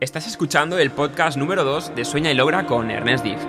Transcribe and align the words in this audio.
Estás 0.00 0.28
escuchando 0.28 0.78
el 0.78 0.92
podcast 0.92 1.36
número 1.36 1.64
2 1.64 1.96
de 1.96 2.04
Sueña 2.04 2.30
y 2.30 2.34
Logra 2.34 2.66
con 2.66 2.88
Ernest 2.88 3.24
Dift. 3.24 3.48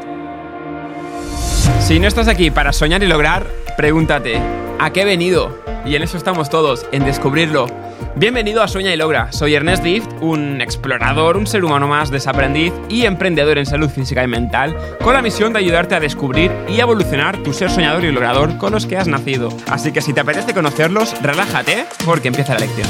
Si 1.79 1.99
no 1.99 2.07
estás 2.07 2.27
aquí 2.27 2.49
para 2.49 2.73
soñar 2.73 3.03
y 3.03 3.07
lograr, 3.07 3.45
pregúntate, 3.77 4.41
¿a 4.79 4.91
qué 4.91 5.03
he 5.03 5.05
venido? 5.05 5.63
Y 5.85 5.95
en 5.95 6.01
eso 6.01 6.17
estamos 6.17 6.49
todos, 6.49 6.87
en 6.91 7.05
descubrirlo. 7.05 7.67
Bienvenido 8.15 8.63
a 8.63 8.67
Sueña 8.67 8.91
y 8.91 8.97
Logra. 8.97 9.31
Soy 9.31 9.53
Ernest 9.53 9.83
Dift, 9.83 10.09
un 10.21 10.59
explorador, 10.59 11.37
un 11.37 11.45
ser 11.45 11.63
humano 11.63 11.87
más, 11.87 12.09
desaprendiz 12.09 12.73
y 12.89 13.05
emprendedor 13.05 13.59
en 13.59 13.67
salud 13.67 13.87
física 13.87 14.23
y 14.23 14.27
mental, 14.27 14.75
con 15.03 15.13
la 15.13 15.21
misión 15.21 15.53
de 15.53 15.59
ayudarte 15.59 15.93
a 15.93 15.99
descubrir 15.99 16.51
y 16.67 16.79
evolucionar 16.79 17.37
tu 17.43 17.53
ser 17.53 17.69
soñador 17.69 18.03
y 18.05 18.11
logrador 18.11 18.57
con 18.57 18.71
los 18.71 18.87
que 18.87 18.97
has 18.97 19.07
nacido. 19.07 19.49
Así 19.67 19.91
que 19.91 20.01
si 20.01 20.13
te 20.13 20.21
apetece 20.21 20.55
conocerlos, 20.55 21.13
relájate 21.21 21.85
porque 22.05 22.29
empieza 22.29 22.55
la 22.55 22.61
lección. 22.61 22.87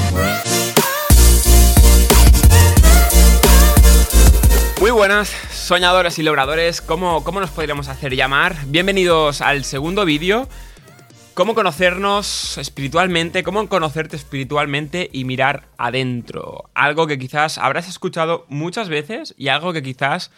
Buenas, 4.99 5.29
soñadores 5.29 6.19
y 6.19 6.23
logradores, 6.23 6.81
¿cómo, 6.81 7.23
¿cómo, 7.23 7.39
nos 7.39 7.51
podríamos 7.51 7.87
hacer 7.87 8.17
llamar? 8.17 8.57
Bienvenidos 8.65 9.39
al 9.39 9.63
segundo 9.63 10.03
vídeo, 10.03 10.49
cómo 11.35 11.55
conocernos 11.55 12.57
espiritualmente, 12.57 13.41
cómo 13.41 13.69
conocerte 13.69 14.17
espiritualmente 14.17 15.09
y 15.13 15.23
mirar 15.23 15.69
adentro. 15.77 16.69
Algo 16.73 17.07
que 17.07 17.17
quizás 17.17 17.57
habrás 17.57 17.87
escuchado 17.87 18.45
muchas 18.49 18.89
veces 18.89 19.33
y 19.37 19.47
algo 19.47 19.71
que 19.71 19.81
quizás 19.81 20.31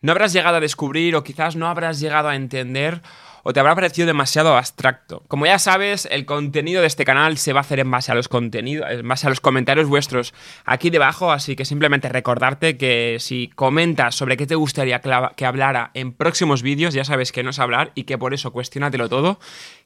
no 0.00 0.12
habrás 0.12 0.32
llegado 0.32 0.58
a 0.58 0.60
descubrir 0.60 1.16
o 1.16 1.24
quizás 1.24 1.56
no 1.56 1.66
habrás 1.66 1.98
llegado 1.98 2.28
a 2.28 2.36
entender 2.36 3.02
o 3.48 3.52
te 3.54 3.60
habrá 3.60 3.74
parecido 3.74 4.06
demasiado 4.06 4.54
abstracto. 4.58 5.22
Como 5.26 5.46
ya 5.46 5.58
sabes, 5.58 6.06
el 6.10 6.26
contenido 6.26 6.82
de 6.82 6.86
este 6.86 7.06
canal 7.06 7.38
se 7.38 7.54
va 7.54 7.60
a 7.60 7.62
hacer 7.62 7.80
en 7.80 7.90
base 7.90 8.12
a 8.12 8.14
los 8.14 8.28
contenidos, 8.28 8.86
en 8.90 9.08
base 9.08 9.26
a 9.26 9.30
los 9.30 9.40
comentarios 9.40 9.88
vuestros 9.88 10.34
aquí 10.66 10.90
debajo, 10.90 11.32
así 11.32 11.56
que 11.56 11.64
simplemente 11.64 12.10
recordarte 12.10 12.76
que 12.76 13.16
si 13.20 13.48
comentas 13.54 14.14
sobre 14.14 14.36
qué 14.36 14.46
te 14.46 14.54
gustaría 14.54 15.00
que 15.00 15.46
hablara 15.46 15.92
en 15.94 16.12
próximos 16.12 16.60
vídeos, 16.60 16.92
ya 16.92 17.04
sabes 17.04 17.32
que 17.32 17.42
no 17.42 17.48
es 17.48 17.58
hablar 17.58 17.90
y 17.94 18.04
que 18.04 18.18
por 18.18 18.34
eso 18.34 18.52
cuestionatelo 18.52 19.08
todo, 19.08 19.40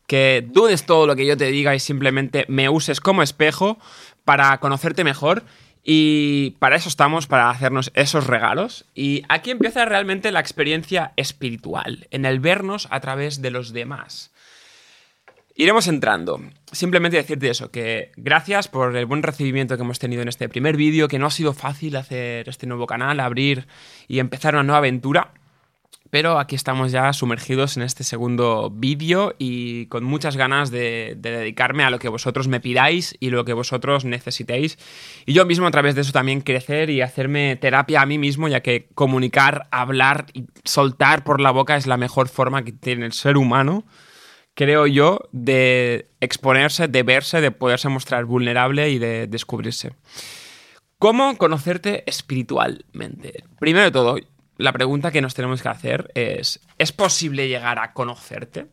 que 0.08 0.44
dudes 0.44 0.84
todo 0.84 1.06
lo 1.06 1.14
que 1.14 1.24
yo 1.24 1.36
te 1.36 1.46
diga 1.52 1.72
y 1.72 1.78
simplemente 1.78 2.46
me 2.48 2.68
uses 2.68 3.00
como 3.00 3.22
espejo 3.22 3.78
para 4.24 4.58
conocerte 4.58 5.04
mejor 5.04 5.44
y 5.84 6.50
para 6.60 6.76
eso 6.76 6.88
estamos, 6.88 7.26
para 7.26 7.50
hacernos 7.50 7.90
esos 7.94 8.26
regalos. 8.26 8.84
Y 8.94 9.22
aquí 9.28 9.50
empieza 9.50 9.84
realmente 9.84 10.30
la 10.30 10.40
experiencia 10.40 11.12
espiritual, 11.16 12.06
en 12.10 12.24
el 12.24 12.40
vernos 12.40 12.86
a 12.90 13.00
través 13.00 13.42
de 13.42 13.50
los 13.50 13.72
demás. 13.72 14.32
Iremos 15.54 15.86
entrando. 15.86 16.40
Simplemente 16.70 17.18
decirte 17.18 17.50
eso, 17.50 17.70
que 17.70 18.12
gracias 18.16 18.68
por 18.68 18.96
el 18.96 19.06
buen 19.06 19.22
recibimiento 19.22 19.76
que 19.76 19.82
hemos 19.82 19.98
tenido 19.98 20.22
en 20.22 20.28
este 20.28 20.48
primer 20.48 20.76
vídeo, 20.76 21.08
que 21.08 21.18
no 21.18 21.26
ha 21.26 21.30
sido 21.30 21.52
fácil 21.52 21.96
hacer 21.96 22.48
este 22.48 22.66
nuevo 22.66 22.86
canal, 22.86 23.20
abrir 23.20 23.66
y 24.08 24.18
empezar 24.20 24.54
una 24.54 24.62
nueva 24.62 24.78
aventura. 24.78 25.32
Pero 26.12 26.38
aquí 26.38 26.56
estamos 26.56 26.92
ya 26.92 27.10
sumergidos 27.14 27.78
en 27.78 27.84
este 27.84 28.04
segundo 28.04 28.68
vídeo 28.68 29.34
y 29.38 29.86
con 29.86 30.04
muchas 30.04 30.36
ganas 30.36 30.70
de, 30.70 31.14
dedicarme 31.16 31.84
a 31.84 31.90
lo 31.90 31.98
que 31.98 32.10
vosotros 32.10 32.48
me 32.48 32.60
pidáis 32.60 33.16
y 33.18 33.30
lo 33.30 33.46
que 33.46 33.54
vosotros 33.54 34.04
necesitéis. 34.04 34.76
Y 35.24 35.32
yo 35.32 35.46
mismo 35.46 35.66
a 35.66 35.70
través 35.70 35.94
de 35.94 36.02
eso 36.02 36.12
también 36.12 36.42
crecer 36.42 36.90
y 36.90 37.00
hacerme 37.00 37.56
terapia 37.56 38.02
a 38.02 38.04
mí 38.04 38.18
mismo, 38.18 38.48
ya 38.48 38.60
que 38.60 38.90
comunicar, 38.94 39.68
hablar 39.70 40.26
y 40.34 40.44
soltar 40.64 41.24
por 41.24 41.40
la 41.40 41.50
boca 41.50 41.76
es 41.76 41.86
la 41.86 41.96
mejor 41.96 42.28
forma 42.28 42.62
que 42.62 42.72
tiene 42.72 43.06
el 43.06 43.12
ser 43.14 43.38
humano, 43.38 43.86
creo 44.52 44.86
yo, 44.86 45.30
de 45.32 46.10
exponerse, 46.20 46.88
de 46.88 47.02
verse, 47.04 47.40
de 47.40 47.52
poderse 47.52 47.88
mostrar 47.88 48.26
vulnerable 48.26 48.90
y 48.90 48.98
de 48.98 49.28
descubrirse. 49.28 49.94
¿Cómo 50.98 51.38
conocerte 51.38 52.04
espiritualmente? 52.06 53.44
Primero 53.58 53.86
de 53.86 53.90
todo, 53.90 54.18
la 54.62 54.72
pregunta 54.72 55.10
que 55.10 55.20
nos 55.20 55.34
tenemos 55.34 55.60
que 55.60 55.68
hacer 55.68 56.12
es, 56.14 56.60
¿es 56.78 56.92
posible 56.92 57.48
llegar 57.48 57.80
a 57.80 57.92
conocerte? 57.92 58.68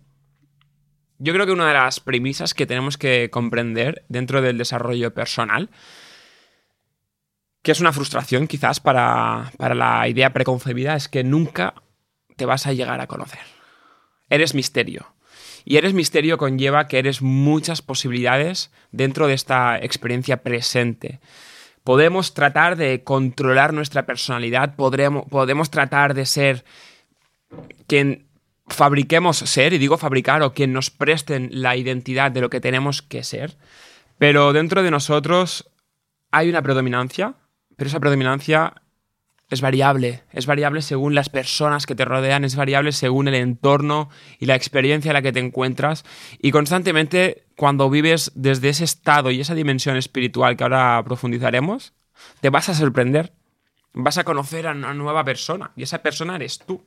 Yo 1.17 1.33
creo 1.33 1.45
que 1.45 1.51
una 1.51 1.67
de 1.67 1.73
las 1.73 1.99
premisas 1.99 2.53
que 2.53 2.67
tenemos 2.67 2.97
que 2.97 3.29
comprender 3.31 4.05
dentro 4.07 4.41
del 4.41 4.59
desarrollo 4.59 5.13
personal, 5.13 5.69
que 7.63 7.71
es 7.71 7.81
una 7.81 7.91
frustración 7.91 8.47
quizás 8.47 8.79
para, 8.79 9.51
para 9.57 9.73
la 9.73 10.07
idea 10.07 10.31
preconcebida, 10.31 10.95
es 10.95 11.09
que 11.09 11.23
nunca 11.23 11.73
te 12.37 12.45
vas 12.45 12.67
a 12.67 12.73
llegar 12.73 13.01
a 13.01 13.07
conocer. 13.07 13.41
Eres 14.29 14.53
misterio. 14.53 15.13
Y 15.65 15.77
eres 15.77 15.93
misterio 15.93 16.37
conlleva 16.37 16.87
que 16.87 16.99
eres 16.99 17.21
muchas 17.21 17.81
posibilidades 17.81 18.71
dentro 18.91 19.27
de 19.27 19.33
esta 19.33 19.77
experiencia 19.79 20.43
presente 20.43 21.19
podemos 21.83 22.33
tratar 22.33 22.75
de 22.75 23.03
controlar 23.03 23.73
nuestra 23.73 24.05
personalidad, 24.05 24.75
podemos 24.75 25.69
tratar 25.69 26.13
de 26.13 26.25
ser 26.25 26.65
quien 27.87 28.27
fabriquemos 28.67 29.37
ser, 29.37 29.73
y 29.73 29.77
digo 29.77 29.97
fabricar, 29.97 30.43
o 30.43 30.53
quien 30.53 30.73
nos 30.73 30.91
presten 30.91 31.49
la 31.51 31.75
identidad 31.75 32.31
de 32.31 32.41
lo 32.41 32.49
que 32.49 32.61
tenemos 32.61 33.01
que 33.01 33.23
ser, 33.23 33.57
pero 34.17 34.53
dentro 34.53 34.83
de 34.83 34.91
nosotros 34.91 35.69
hay 36.31 36.49
una 36.49 36.61
predominancia, 36.61 37.35
pero 37.75 37.87
esa 37.87 37.99
predominancia 37.99 38.73
es 39.49 39.61
variable, 39.61 40.21
es 40.31 40.45
variable 40.45 40.81
según 40.81 41.15
las 41.15 41.29
personas 41.29 41.87
que 41.87 41.95
te 41.95 42.05
rodean, 42.05 42.43
es 42.43 42.55
variable 42.55 42.91
según 42.91 43.27
el 43.27 43.35
entorno 43.35 44.09
y 44.37 44.45
la 44.45 44.55
experiencia 44.55 45.09
en 45.09 45.13
la 45.13 45.23
que 45.23 45.31
te 45.31 45.39
encuentras. 45.39 46.05
Y 46.39 46.51
constantemente 46.51 47.45
cuando 47.59 47.89
vives 47.89 48.31
desde 48.35 48.69
ese 48.69 48.85
estado 48.85 49.31
y 49.31 49.41
esa 49.41 49.53
dimensión 49.53 49.97
espiritual 49.97 50.55
que 50.55 50.63
ahora 50.63 51.03
profundizaremos, 51.03 51.91
te 52.39 52.49
vas 52.49 52.69
a 52.69 52.73
sorprender, 52.73 53.33
vas 53.91 54.17
a 54.17 54.23
conocer 54.23 54.65
a 54.65 54.71
una 54.71 54.93
nueva 54.93 55.25
persona 55.25 55.71
y 55.75 55.83
esa 55.83 56.01
persona 56.01 56.37
eres 56.37 56.59
tú. 56.59 56.81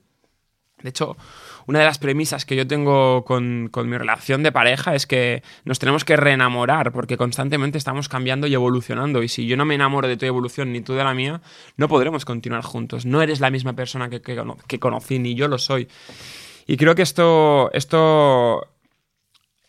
De 0.82 0.88
hecho, 0.88 1.18
una 1.66 1.80
de 1.80 1.84
las 1.84 1.98
premisas 1.98 2.46
que 2.46 2.56
yo 2.56 2.66
tengo 2.66 3.22
con, 3.26 3.70
mi 3.84 3.98
relación 3.98 4.42
de 4.42 4.50
pareja 4.50 4.94
es 4.94 5.06
que 5.06 5.42
nos 5.66 5.78
tenemos 5.78 6.06
que 6.06 6.16
reenamorar 6.16 6.90
porque 6.90 7.18
constantemente 7.18 7.76
estamos 7.76 8.08
cambiando 8.08 8.46
y 8.46 8.54
evolucionando 8.54 9.22
y 9.22 9.28
si 9.28 9.46
yo 9.46 9.58
no 9.58 9.66
me 9.66 9.74
enamoro 9.74 10.08
de 10.08 10.16
tu 10.16 10.24
evolución 10.24 10.72
ni 10.72 10.80
tú 10.80 10.94
de 10.94 11.04
la 11.04 11.12
mía, 11.12 11.42
no 11.76 11.86
podremos 11.86 12.24
continuar 12.24 12.62
juntos. 12.62 13.04
No 13.04 13.20
eres 13.20 13.40
la 13.40 13.50
misma 13.50 13.74
persona 13.74 14.08
que, 14.08 14.22
que, 14.22 14.80
conocí, 14.80 15.18
ni 15.18 15.34
yo 15.34 15.48
lo 15.48 15.58
soy. 15.58 15.86
Y 16.66 16.78
creo 16.78 16.94
que 16.94 17.02
esto, 17.02 17.70
esto, 17.74 18.71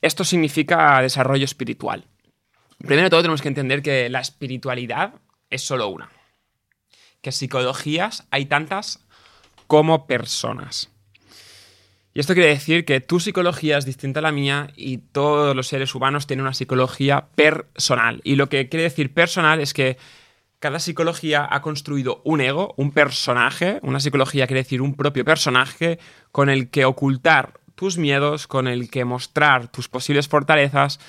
esto 0.03 0.25
significa 0.25 1.01
desarrollo 1.01 1.45
espiritual. 1.45 2.05
Primero 2.77 3.03
de 3.03 3.09
todo 3.09 3.21
tenemos 3.21 3.41
que 3.41 3.47
entender 3.47 3.81
que 3.81 4.09
la 4.09 4.19
espiritualidad 4.19 5.13
es 5.49 5.61
solo 5.61 5.87
una. 5.87 6.09
Que 7.21 7.31
psicologías 7.31 8.27
hay 8.29 8.45
tantas 8.45 8.99
como 9.65 10.05
personas. 10.05 10.89
Y 12.13 12.19
esto 12.19 12.33
quiere 12.33 12.49
decir 12.49 12.83
que 12.83 12.99
tu 12.99 13.21
psicología 13.21 13.77
es 13.77 13.85
distinta 13.85 14.19
a 14.19 14.23
la 14.23 14.33
mía 14.33 14.71
y 14.75 14.97
todos 14.97 15.55
los 15.55 15.67
seres 15.67 15.95
humanos 15.95 16.27
tienen 16.27 16.43
una 16.43 16.53
psicología 16.53 17.27
personal. 17.35 18.19
Y 18.25 18.35
lo 18.35 18.49
que 18.49 18.67
quiere 18.67 18.83
decir 18.83 19.13
personal 19.13 19.61
es 19.61 19.73
que 19.73 19.97
cada 20.59 20.79
psicología 20.79 21.47
ha 21.49 21.61
construido 21.61 22.21
un 22.25 22.41
ego, 22.41 22.73
un 22.75 22.91
personaje. 22.91 23.79
Una 23.83 24.01
psicología 24.01 24.47
quiere 24.47 24.63
decir 24.63 24.81
un 24.81 24.95
propio 24.95 25.23
personaje 25.23 25.97
con 26.33 26.49
el 26.49 26.69
que 26.69 26.83
ocultar 26.83 27.62
tus 27.75 27.97
miedos, 27.97 28.47
con 28.47 28.67
el 28.67 28.89
que 28.89 29.05
mostrar 29.05 29.67
tus 29.67 29.89
posibles 29.89 30.27
fortalezas, 30.27 30.99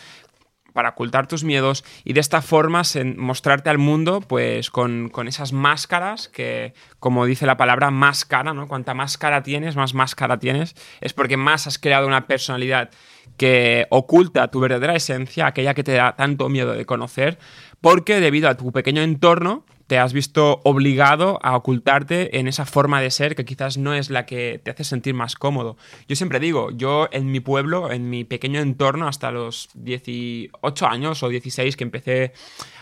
para 0.74 0.90
ocultar 0.90 1.26
tus 1.26 1.44
miedos 1.44 1.84
y 2.04 2.12
de 2.12 2.20
esta 2.20 2.42
forma 2.42 2.82
mostrarte 3.16 3.70
al 3.70 3.78
mundo 3.78 4.20
pues 4.20 4.70
con, 4.70 5.10
esas 5.26 5.52
máscaras 5.52 6.28
que, 6.28 6.74
como 6.98 7.24
dice 7.24 7.46
la 7.46 7.56
palabra, 7.56 7.90
máscara, 7.90 8.52
¿no? 8.52 8.68
Cuanta 8.68 8.92
máscara 8.92 9.42
tienes, 9.42 9.76
más 9.76 9.94
máscara 9.94 10.38
tienes, 10.38 10.74
es 11.00 11.14
porque 11.14 11.36
más 11.36 11.66
has 11.66 11.78
creado 11.78 12.06
una 12.06 12.26
personalidad 12.26 12.90
que 13.38 13.86
oculta 13.90 14.48
tu 14.48 14.60
verdadera 14.60 14.96
esencia, 14.96 15.46
aquella 15.46 15.74
que 15.74 15.84
te 15.84 15.92
da 15.92 16.16
tanto 16.16 16.48
miedo 16.48 16.72
de 16.72 16.84
conocer, 16.84 17.38
porque 17.80 18.20
debido 18.20 18.48
a 18.48 18.56
tu 18.56 18.72
pequeño 18.72 19.02
entorno 19.02 19.64
te 19.86 19.98
has 19.98 20.12
visto 20.12 20.60
obligado 20.64 21.38
a 21.42 21.56
ocultarte 21.56 22.38
en 22.38 22.48
esa 22.48 22.64
forma 22.64 23.00
de 23.00 23.10
ser 23.10 23.36
que 23.36 23.44
quizás 23.44 23.76
no 23.76 23.94
es 23.94 24.10
la 24.10 24.26
que 24.26 24.60
te 24.62 24.70
hace 24.70 24.84
sentir 24.84 25.14
más 25.14 25.36
cómodo. 25.36 25.76
Yo 26.08 26.16
siempre 26.16 26.40
digo, 26.40 26.70
yo 26.70 27.08
en 27.12 27.30
mi 27.30 27.40
pueblo, 27.40 27.90
en 27.92 28.08
mi 28.08 28.24
pequeño 28.24 28.60
entorno, 28.60 29.08
hasta 29.08 29.30
los 29.30 29.68
18 29.74 30.86
años 30.86 31.22
o 31.22 31.28
16 31.28 31.76
que 31.76 31.84
empecé 31.84 32.32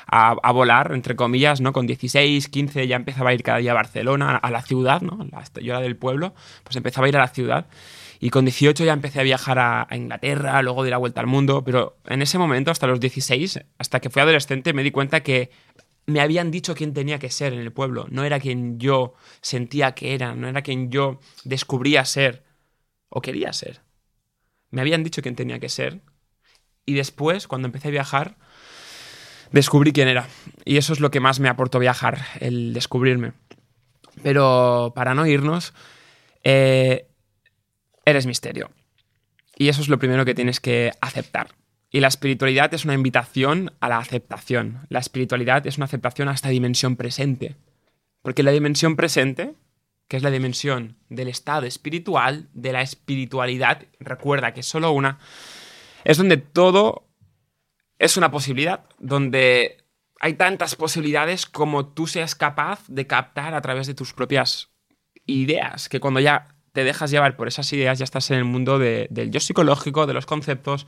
a, 0.07 0.53
volar, 0.53 0.93
entre 0.93 1.17
comillas, 1.17 1.61
¿no? 1.63 1.73
Con 1.73 1.87
16, 1.87 2.49
15 2.49 2.87
ya 2.87 2.97
empezaba 2.97 3.31
a 3.31 3.35
ir 3.35 3.43
cada 3.43 3.59
día 3.59 3.71
a 3.71 3.75
Barcelona, 3.75 4.37
a 4.37 4.51
la 4.51 4.61
ciudad, 4.61 5.01
¿no? 5.01 5.27
Yo 5.63 5.73
era 5.73 5.81
del 5.81 5.97
pueblo, 5.97 6.35
pues 6.65 6.77
empezaba 6.77 7.07
a 7.07 7.09
ir 7.09 7.17
a 7.17 7.21
la 7.21 7.29
ciudad. 7.29 7.67
Y 8.21 8.31
con 8.31 8.45
18 8.45 8.85
ya 8.85 8.93
empecé 8.93 9.21
a 9.21 9.23
viajar 9.25 9.59
a, 9.59 9.89
Inglaterra, 9.91 10.63
luego 10.63 10.85
de 10.85 10.91
la 10.91 10.99
vuelta 10.99 11.21
al 11.21 11.27
mundo, 11.27 11.65
pero 11.65 11.97
en 12.07 12.23
ese 12.23 12.39
momento, 12.39 12.71
hasta 12.71 12.87
los 12.87 13.01
16, 13.01 13.61
hasta 13.79 14.01
que 14.01 14.11
fui 14.11 14.23
adolescente, 14.23 14.73
me 14.73 14.83
di 14.83 14.91
cuenta 14.91 15.23
que 15.23 15.51
me 16.07 16.21
habían 16.21 16.51
dicho 16.51 16.75
quién 16.75 16.95
tenía 16.95 17.19
que 17.19 17.31
ser 17.31 17.53
en 17.53 17.61
el 17.61 17.73
pueblo, 17.73 18.07
no 18.11 18.25
era 18.25 18.41
quien 18.41 18.79
yo 18.79 19.15
sentía 19.41 19.95
que 19.95 20.15
era, 20.15 20.35
no 20.35 20.49
era 20.49 20.63
quien 20.63 20.91
yo 20.91 21.21
descubría 21.45 22.05
ser 22.05 22.45
o 23.09 23.21
quería 23.21 23.53
ser. 23.53 23.83
Me 24.71 24.81
habían 24.81 25.05
dicho 25.05 25.23
quién 25.23 25.37
tenía 25.37 25.61
que 25.61 25.69
ser 25.69 26.03
y 26.85 26.95
después, 26.95 27.47
cuando 27.47 27.67
empecé 27.69 27.89
a 27.89 27.93
viajar, 27.93 28.37
descubrí 29.53 29.93
quién 29.93 30.09
era. 30.09 30.29
Y 30.65 30.77
eso 30.77 30.93
es 30.93 31.01
lo 31.01 31.11
que 31.11 31.21
más 31.21 31.39
me 31.41 31.49
aportó 31.49 31.79
viajar, 31.79 32.19
el 32.41 32.73
descubrirme. 32.73 33.33
Pero 34.23 34.93
para 34.95 35.15
no 35.15 35.27
irnos, 35.27 35.73
eh, 36.43 37.07
eres 38.05 38.27
misterio. 38.27 38.71
Y 39.57 39.69
eso 39.69 39.81
es 39.81 39.89
lo 39.89 39.99
primero 39.99 40.25
que 40.25 40.35
tienes 40.35 40.61
que 40.61 40.93
aceptar. 41.01 41.49
Y 41.95 42.01
la 42.01 42.09
espiritualidad 42.09 42.73
es 42.73 42.87
una 42.87 42.95
invitación 42.95 43.75
a 43.81 43.89
la 43.91 43.99
aceptación. 43.99 44.87
La 44.89 44.99
espiritualidad 44.99 45.67
es 45.67 45.77
una 45.77 45.85
aceptación 45.85 46.29
a 46.29 46.33
esta 46.33 46.49
dimensión 46.49 46.97
presente. 46.97 47.57
Porque 48.23 48.43
la 48.43 48.51
dimensión 48.51 48.97
presente, 48.97 49.55
que 50.09 50.17
es 50.17 50.23
la 50.23 50.31
dimensión 50.31 50.97
del 51.11 51.29
estado 51.29 51.67
espiritual, 51.67 52.49
de 52.55 52.73
la 52.73 52.81
espiritualidad, 52.81 53.85
recuerda 54.01 54.55
que 54.55 54.61
es 54.61 54.67
solo 54.67 54.91
una, 54.91 55.19
es 56.05 56.17
donde 56.17 56.39
todo 56.39 57.09
es 57.99 58.17
una 58.17 58.31
posibilidad, 58.31 58.87
donde 58.99 59.85
hay 60.19 60.35
tantas 60.35 60.77
posibilidades 60.77 61.45
como 61.45 61.89
tú 61.89 62.07
seas 62.07 62.35
capaz 62.35 62.85
de 62.89 63.07
captar 63.07 63.55
a 63.55 63.61
través 63.61 63.87
de 63.87 63.95
tus 63.95 64.15
propias 64.15 64.71
ideas, 65.27 65.91
que 65.91 66.01
cuando 66.01 66.21
ya 66.21 66.49
te 66.73 66.85
dejas 66.85 67.11
llevar 67.11 67.37
por 67.37 67.49
esas 67.49 67.71
ideas 67.73 67.99
ya 67.99 68.05
estás 68.05 68.31
en 68.31 68.39
el 68.39 68.45
mundo 68.45 68.79
del 68.79 69.31
yo 69.31 69.41
psicológico, 69.41 70.07
de 70.07 70.15
los 70.15 70.25
conceptos 70.25 70.87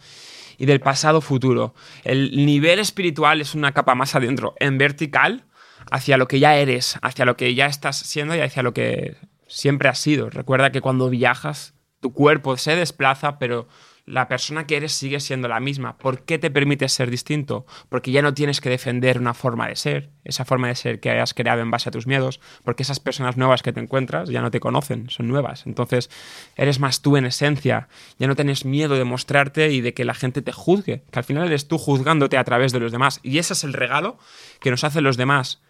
y 0.59 0.67
del 0.67 0.81
pasado 0.81 1.21
futuro. 1.21 1.75
El 2.05 2.45
nivel 2.47 2.79
espiritual 2.79 3.41
es 3.41 3.55
una 3.55 3.73
capa 3.73 3.95
más 3.95 4.15
adentro, 4.15 4.55
en 4.59 4.79
vertical, 4.79 5.45
hacia 5.91 6.17
lo 6.17 6.29
que 6.29 6.41
ya 6.41 6.56
eres, 6.56 6.99
hacia 7.03 7.25
lo 7.25 7.37
que 7.37 7.55
ya 7.55 7.67
estás 7.67 7.97
siendo 7.97 8.35
y 8.35 8.41
hacia 8.41 8.62
lo 8.62 8.73
que 8.73 9.17
siempre 9.47 9.89
has 9.89 9.99
sido. 9.99 10.31
Recuerda 10.31 10.73
que 10.73 10.81
cuando 10.81 11.11
viajas, 11.11 11.75
tu 12.01 12.12
cuerpo 12.12 12.56
se 12.56 12.77
desplaza, 12.77 13.39
pero 13.39 13.69
la 14.06 14.29
persona 14.29 14.67
que 14.67 14.77
eres 14.77 14.93
sigue 14.93 15.19
siendo 15.21 15.49
la 15.49 15.61
misma. 15.61 15.97
¿Por 15.97 16.25
qué 16.25 16.39
te 16.39 16.51
permites 16.51 16.93
ser 16.93 17.11
distinto? 17.11 17.67
Porque 17.89 18.11
ya 18.11 18.21
no 18.21 18.35
tienes 18.35 18.61
que 18.61 18.69
defender 18.69 19.19
una 19.19 19.33
forma 19.33 19.67
de 19.67 19.77
ser, 19.77 20.11
esa 20.25 20.45
forma 20.45 20.69
de 20.69 20.75
ser 20.75 21.01
que 21.01 21.11
hayas 21.11 21.33
creado 21.33 21.62
en 21.62 21.71
base 21.71 21.89
a 21.89 21.93
tus 21.93 22.06
miedos, 22.06 22.41
porque 22.65 22.83
esas 22.83 23.01
personas 23.01 23.37
nuevas 23.37 23.62
que 23.62 23.73
te 23.73 23.81
encuentras 23.81 24.29
ya 24.29 24.43
no 24.43 24.51
te 24.51 24.61
conocen, 24.61 25.09
son 25.09 25.29
nuevas. 25.29 25.67
Entonces, 25.67 26.11
eres 26.56 26.81
más 26.81 27.01
tú 27.01 27.17
en 27.17 27.25
esencia, 27.25 27.89
ya 28.19 28.27
no 28.27 28.37
tienes 28.37 28.65
miedo 28.65 28.95
de 28.95 29.05
mostrarte 29.05 29.73
y 29.73 29.81
de 29.81 29.95
que 29.95 30.05
la 30.05 30.15
gente 30.15 30.43
te 30.43 30.53
juzgue, 30.53 31.03
que 31.11 31.19
al 31.19 31.25
final 31.25 31.47
eres 31.47 31.67
tú 31.67 31.79
juzgándote 31.79 32.37
a 32.37 32.45
través 32.45 32.73
de 32.73 32.81
los 32.81 32.93
demás. 32.93 33.21
Y 33.23 33.39
ese 33.39 33.55
es 33.55 33.65
el 33.65 33.73
regalo 33.73 34.19
que 34.61 34.71
nos 34.71 34.85
hacen 34.85 35.05
los 35.05 35.17
demás, 35.17 35.62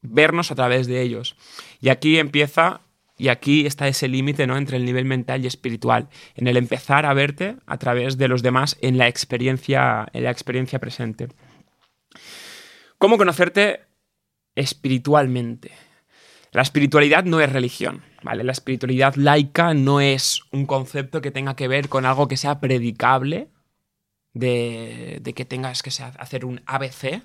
vernos 0.00 0.50
a 0.50 0.54
través 0.54 0.86
de 0.86 1.02
ellos. 1.02 1.36
Y 1.80 1.90
aquí 1.90 2.18
empieza 2.18 2.80
y 3.20 3.28
aquí 3.28 3.66
está 3.66 3.86
ese 3.86 4.08
límite 4.08 4.46
¿no? 4.46 4.56
entre 4.56 4.78
el 4.78 4.86
nivel 4.86 5.04
mental 5.04 5.44
y 5.44 5.46
espiritual, 5.46 6.08
en 6.36 6.46
el 6.46 6.56
empezar 6.56 7.04
a 7.04 7.12
verte 7.12 7.56
a 7.66 7.76
través 7.76 8.16
de 8.16 8.28
los 8.28 8.42
demás 8.42 8.78
en 8.80 8.96
la 8.96 9.08
experiencia, 9.08 10.08
en 10.14 10.24
la 10.24 10.30
experiencia 10.30 10.78
presente. 10.78 11.28
¿Cómo 12.96 13.18
conocerte 13.18 13.82
espiritualmente? 14.54 15.70
La 16.52 16.62
espiritualidad 16.62 17.24
no 17.24 17.40
es 17.40 17.52
religión, 17.52 18.02
¿vale? 18.22 18.42
La 18.42 18.52
espiritualidad 18.52 19.14
laica 19.16 19.74
no 19.74 20.00
es 20.00 20.40
un 20.50 20.64
concepto 20.64 21.20
que 21.20 21.30
tenga 21.30 21.56
que 21.56 21.68
ver 21.68 21.90
con 21.90 22.06
algo 22.06 22.26
que 22.26 22.38
sea 22.38 22.58
predicable, 22.58 23.50
de, 24.32 25.18
de 25.20 25.34
que 25.34 25.44
tengas 25.44 25.82
que 25.82 25.90
hacer 25.90 26.46
un 26.46 26.62
ABC, 26.64 27.22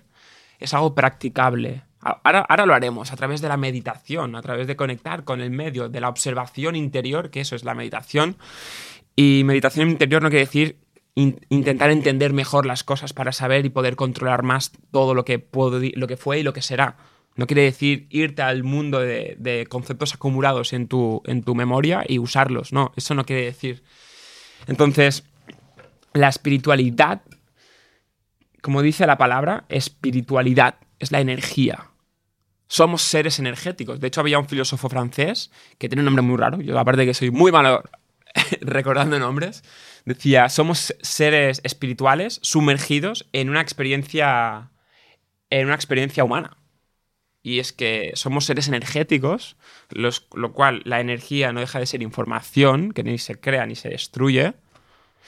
es 0.59 0.73
algo 0.73 0.93
practicable, 0.93 1.83
Ahora, 2.05 2.65
lo 2.67 2.75
haremos 2.75 3.11
a 3.11 3.15
través 3.15 3.41
de 3.41 3.49
la 3.49 3.57
meditación, 3.57 4.35
a 4.35 4.41
través 4.43 4.67
de 4.67 4.75
conectar 4.75 5.23
con 5.23 5.41
el 5.41 5.49
medio, 5.49 5.89
de 5.89 5.99
la 5.99 6.09
observación 6.09 6.75
interior, 6.75 7.31
que 7.31 7.41
eso 7.41 7.55
es 7.55 7.63
la 7.63 7.73
meditación. 7.73 8.37
Y 9.15 9.41
meditación 9.43 9.89
interior 9.89 10.21
no 10.21 10.29
quiere 10.29 10.45
decir 10.45 10.77
intentar 11.15 11.89
entender 11.89 12.31
mejor 12.31 12.67
las 12.67 12.83
cosas 12.83 13.13
para 13.13 13.31
saber 13.31 13.65
y 13.65 13.69
poder 13.69 13.95
controlar 13.95 14.43
más 14.43 14.71
todo 14.91 15.15
lo 15.15 15.25
que, 15.25 15.47
lo 15.95 16.07
que 16.07 16.17
fue 16.17 16.39
y 16.39 16.43
lo 16.43 16.53
que 16.53 16.61
será. 16.61 16.97
No 17.35 17.47
quiere 17.47 17.63
decir 17.63 18.05
irte 18.11 18.43
al 18.43 18.63
mundo 18.63 18.99
de, 18.99 19.65
conceptos 19.67 20.13
acumulados 20.13 20.73
en 20.73 20.87
tu, 20.87 21.23
en 21.25 21.41
tu 21.41 21.55
memoria 21.55 22.03
y 22.07 22.19
usarlos. 22.19 22.71
No, 22.71 22.91
eso 22.95 23.15
no 23.15 23.25
quiere 23.25 23.45
decir. 23.45 23.81
Entonces, 24.67 25.23
la 26.13 26.29
espiritualidad, 26.29 27.23
como 28.61 28.83
dice 28.83 29.07
la 29.07 29.17
palabra, 29.17 29.65
espiritualidad 29.69 30.75
es 30.99 31.11
la 31.11 31.19
energía. 31.19 31.89
Somos 32.67 33.03
seres 33.03 33.39
energéticos. 33.39 33.99
De 33.99 34.07
hecho, 34.07 34.21
había 34.21 34.39
un 34.39 34.47
filósofo 34.47 34.89
francés 34.89 35.51
que 35.77 35.87
tiene 35.87 36.01
un 36.01 36.05
nombre 36.05 36.23
muy 36.23 36.37
raro. 36.37 36.61
Yo, 36.61 36.77
aparte 36.79 37.01
de 37.01 37.07
que 37.07 37.13
soy 37.13 37.31
muy 37.31 37.51
malo 37.51 37.83
recordando 38.61 39.19
nombres, 39.19 39.63
decía, 40.05 40.49
somos 40.49 40.95
seres 41.01 41.61
espirituales 41.63 42.39
sumergidos 42.41 43.27
en 43.33 43.49
una 43.49 43.61
experiencia, 43.61 44.71
en 45.49 45.65
una 45.67 45.75
experiencia 45.75 46.23
humana. 46.23 46.57
Y 47.43 47.59
es 47.59 47.73
que 47.73 48.11
somos 48.15 48.45
seres 48.45 48.67
energéticos, 48.67 49.55
lo 49.89 50.53
cual 50.53 50.81
la 50.83 50.99
energía 50.99 51.53
no 51.53 51.59
deja 51.59 51.79
de 51.79 51.85
ser 51.85 52.01
información, 52.01 52.91
que 52.91 53.03
ni 53.03 53.19
se 53.19 53.39
crea 53.39 53.67
ni 53.67 53.75
se 53.75 53.89
destruye, 53.89 54.55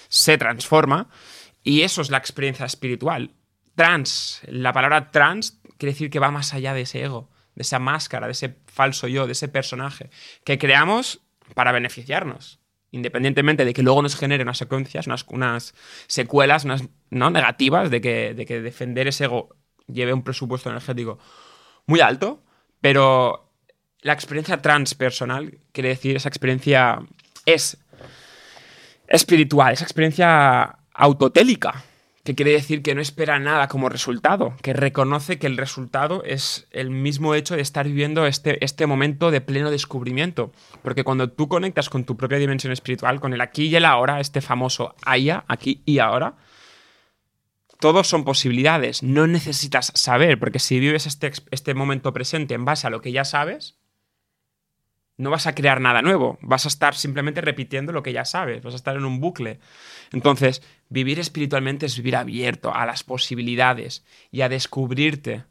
se 0.07 0.39
transforma, 0.39 1.09
y 1.63 1.81
eso 1.81 2.01
es 2.01 2.09
la 2.09 2.17
experiencia 2.17 2.65
espiritual. 2.65 3.35
Trans, 3.75 4.41
la 4.47 4.73
palabra 4.73 5.11
trans 5.11 5.59
quiere 5.77 5.93
decir 5.93 6.09
que 6.09 6.19
va 6.19 6.31
más 6.31 6.53
allá 6.53 6.73
de 6.73 6.81
ese 6.81 7.03
ego, 7.03 7.29
de 7.55 7.63
esa 7.63 7.79
máscara, 7.79 8.27
de 8.27 8.33
ese 8.33 8.55
falso 8.65 9.07
yo, 9.07 9.25
de 9.25 9.31
ese 9.33 9.47
personaje 9.47 10.09
que 10.43 10.57
creamos 10.57 11.21
para 11.53 11.71
beneficiarnos. 11.71 12.59
Independientemente 12.91 13.65
de 13.65 13.73
que 13.73 13.83
luego 13.83 14.01
nos 14.01 14.15
genere 14.15 14.43
unas 14.43 14.57
secuencias, 14.57 15.07
unas, 15.27 15.73
secuelas 16.07 16.65
¿no? 17.09 17.29
negativas, 17.29 17.89
de 17.91 17.99
que, 17.99 18.33
de 18.33 18.45
que 18.45 18.61
defender 18.61 19.07
ese 19.07 19.25
ego 19.25 19.55
lleve 19.87 20.13
un 20.13 20.23
presupuesto 20.23 20.69
energético 20.69 21.19
muy 21.85 21.99
alto, 21.99 22.43
pero 22.81 23.51
la 24.01 24.13
experiencia 24.13 24.61
transpersonal 24.61 25.57
quiere 25.71 25.89
decir 25.89 26.15
esa 26.15 26.29
experiencia 26.29 26.99
es 27.45 27.77
espiritual, 29.07 29.73
esa 29.73 29.83
experiencia 29.83 30.77
autotélica, 30.93 31.83
que 32.27 32.35
quiere 32.35 32.51
decir 32.51 32.83
que 32.83 32.93
no 32.93 32.99
espera 32.99 33.39
nada 33.39 33.69
como 33.69 33.87
resultado, 33.87 34.53
que 34.61 34.73
reconoce 34.73 35.39
que 35.39 35.47
el 35.47 35.55
resultado 35.55 36.23
es 36.25 36.67
el 36.71 36.89
mismo 36.89 37.35
hecho 37.35 37.55
de 37.55 37.61
estar 37.61 37.87
viviendo 37.87 38.27
este, 38.27 38.61
este 38.65 38.85
momento 38.85 39.31
de 39.31 39.39
pleno 39.39 39.71
descubrimiento. 39.71 40.51
Porque 40.83 41.05
cuando 41.05 41.29
tú 41.29 41.47
conectas 41.47 41.89
con 41.89 42.03
tu 42.03 42.17
propia 42.17 42.37
dimensión 42.37 42.73
espiritual, 42.73 43.21
con 43.21 43.31
el 43.31 43.39
aquí 43.39 43.67
y 43.67 43.77
el 43.77 43.85
ahora, 43.85 44.19
este 44.19 44.41
famoso 44.41 44.93
haya, 45.05 45.45
aquí 45.47 45.81
y 45.85 45.99
ahora, 45.99 46.35
todos 47.79 48.09
son 48.09 48.25
posibilidades. 48.25 49.03
No 49.03 49.25
necesitas 49.25 49.93
saber, 49.95 50.37
porque 50.37 50.59
si 50.59 50.81
vives 50.81 51.05
este, 51.05 51.31
este 51.51 51.73
momento 51.75 52.11
presente 52.11 52.55
en 52.55 52.65
base 52.65 52.87
a 52.87 52.89
lo 52.89 52.99
que 52.99 53.13
ya 53.13 53.23
sabes, 53.23 53.77
no 55.15 55.31
vas 55.31 55.47
a 55.47 55.55
crear 55.55 55.81
nada 55.81 56.01
nuevo, 56.01 56.37
vas 56.41 56.65
a 56.65 56.67
estar 56.67 56.93
simplemente 56.93 57.41
repitiendo 57.41 57.91
lo 57.91 58.03
que 58.03 58.13
ya 58.13 58.25
sabes, 58.25 58.61
vas 58.63 58.73
a 58.73 58.77
estar 58.77 58.95
en 58.95 59.05
un 59.05 59.19
bucle. 59.19 59.59
Entonces, 60.11 60.61
vivir 60.89 61.19
espiritualmente 61.19 61.85
es 61.85 61.97
vivir 61.97 62.15
abierto 62.15 62.73
a 62.73 62.85
las 62.85 63.03
posibilidades 63.03 64.03
y 64.31 64.41
a 64.41 64.49
descubrirte. 64.49 65.45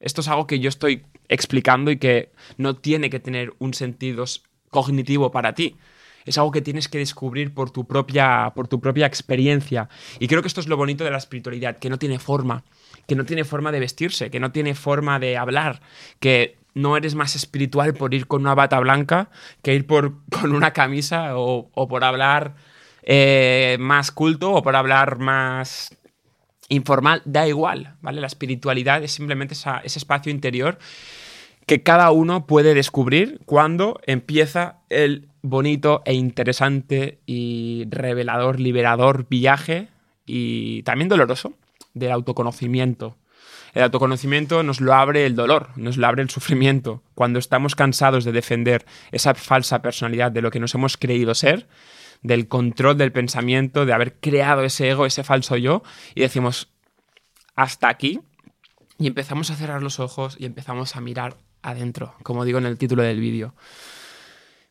Esto 0.00 0.20
es 0.20 0.28
algo 0.28 0.46
que 0.46 0.60
yo 0.60 0.68
estoy 0.68 1.04
explicando 1.28 1.90
y 1.90 1.98
que 1.98 2.32
no 2.56 2.76
tiene 2.76 3.10
que 3.10 3.20
tener 3.20 3.52
un 3.58 3.74
sentido 3.74 4.24
cognitivo 4.70 5.30
para 5.30 5.54
ti. 5.54 5.76
Es 6.24 6.36
algo 6.36 6.52
que 6.52 6.60
tienes 6.60 6.88
que 6.88 6.98
descubrir 6.98 7.54
por 7.54 7.70
tu 7.70 7.86
propia, 7.86 8.52
por 8.54 8.68
tu 8.68 8.80
propia 8.80 9.06
experiencia. 9.06 9.88
Y 10.18 10.28
creo 10.28 10.42
que 10.42 10.48
esto 10.48 10.60
es 10.60 10.68
lo 10.68 10.76
bonito 10.76 11.04
de 11.04 11.10
la 11.10 11.16
espiritualidad, 11.16 11.78
que 11.78 11.88
no 11.88 11.98
tiene 11.98 12.18
forma, 12.18 12.64
que 13.06 13.14
no 13.14 13.24
tiene 13.24 13.44
forma 13.44 13.72
de 13.72 13.80
vestirse, 13.80 14.30
que 14.30 14.38
no 14.38 14.52
tiene 14.52 14.74
forma 14.74 15.18
de 15.18 15.38
hablar, 15.38 15.80
que 16.20 16.58
no 16.74 16.96
eres 16.96 17.14
más 17.14 17.34
espiritual 17.34 17.94
por 17.94 18.14
ir 18.14 18.26
con 18.26 18.42
una 18.42 18.54
bata 18.54 18.78
blanca 18.78 19.30
que 19.62 19.74
ir 19.74 19.86
por, 19.86 20.14
con 20.30 20.54
una 20.54 20.72
camisa 20.72 21.36
o, 21.36 21.88
por 21.88 22.04
hablar 22.04 22.56
eh, 23.10 23.78
más 23.80 24.12
culto 24.12 24.52
o 24.52 24.62
por 24.62 24.76
hablar 24.76 25.18
más 25.18 25.96
informal, 26.68 27.22
da 27.24 27.48
igual, 27.48 27.94
¿vale? 28.02 28.20
La 28.20 28.26
espiritualidad 28.26 29.02
es 29.02 29.12
simplemente 29.12 29.54
ese 29.54 29.98
espacio 29.98 30.30
interior 30.30 30.78
que 31.64 31.82
cada 31.82 32.10
uno 32.10 32.46
puede 32.46 32.74
descubrir 32.74 33.40
cuando 33.46 33.98
empieza 34.06 34.80
el 34.90 35.28
bonito 35.40 36.02
e 36.04 36.12
interesante 36.12 37.18
y 37.24 37.86
revelador, 37.88 38.60
liberador 38.60 39.26
viaje 39.26 39.88
y 40.26 40.82
también 40.82 41.08
doloroso 41.08 41.54
del 41.94 42.12
autoconocimiento 42.12 43.16
el 43.74 43.82
autoconocimiento 43.82 44.62
nos 44.62 44.80
lo 44.80 44.94
abre 44.94 45.26
el 45.26 45.36
dolor, 45.36 45.68
nos 45.76 45.96
lo 45.96 46.06
abre 46.06 46.22
el 46.22 46.30
sufrimiento. 46.30 47.02
Cuando 47.14 47.38
estamos 47.38 47.74
cansados 47.74 48.24
de 48.24 48.32
defender 48.32 48.84
esa 49.12 49.34
falsa 49.34 49.82
personalidad 49.82 50.32
de 50.32 50.42
lo 50.42 50.50
que 50.50 50.60
nos 50.60 50.74
hemos 50.74 50.96
creído 50.96 51.34
ser, 51.34 51.66
del 52.22 52.48
control 52.48 52.98
del 52.98 53.12
pensamiento, 53.12 53.86
de 53.86 53.92
haber 53.92 54.14
creado 54.14 54.64
ese 54.64 54.88
ego, 54.88 55.06
ese 55.06 55.24
falso 55.24 55.56
yo, 55.56 55.82
y 56.14 56.20
decimos, 56.20 56.68
hasta 57.54 57.88
aquí, 57.88 58.20
y 58.98 59.06
empezamos 59.06 59.50
a 59.50 59.56
cerrar 59.56 59.82
los 59.82 60.00
ojos 60.00 60.36
y 60.38 60.44
empezamos 60.44 60.96
a 60.96 61.00
mirar 61.00 61.36
adentro, 61.62 62.14
como 62.22 62.44
digo 62.44 62.58
en 62.58 62.66
el 62.66 62.78
título 62.78 63.02
del 63.02 63.20
vídeo. 63.20 63.54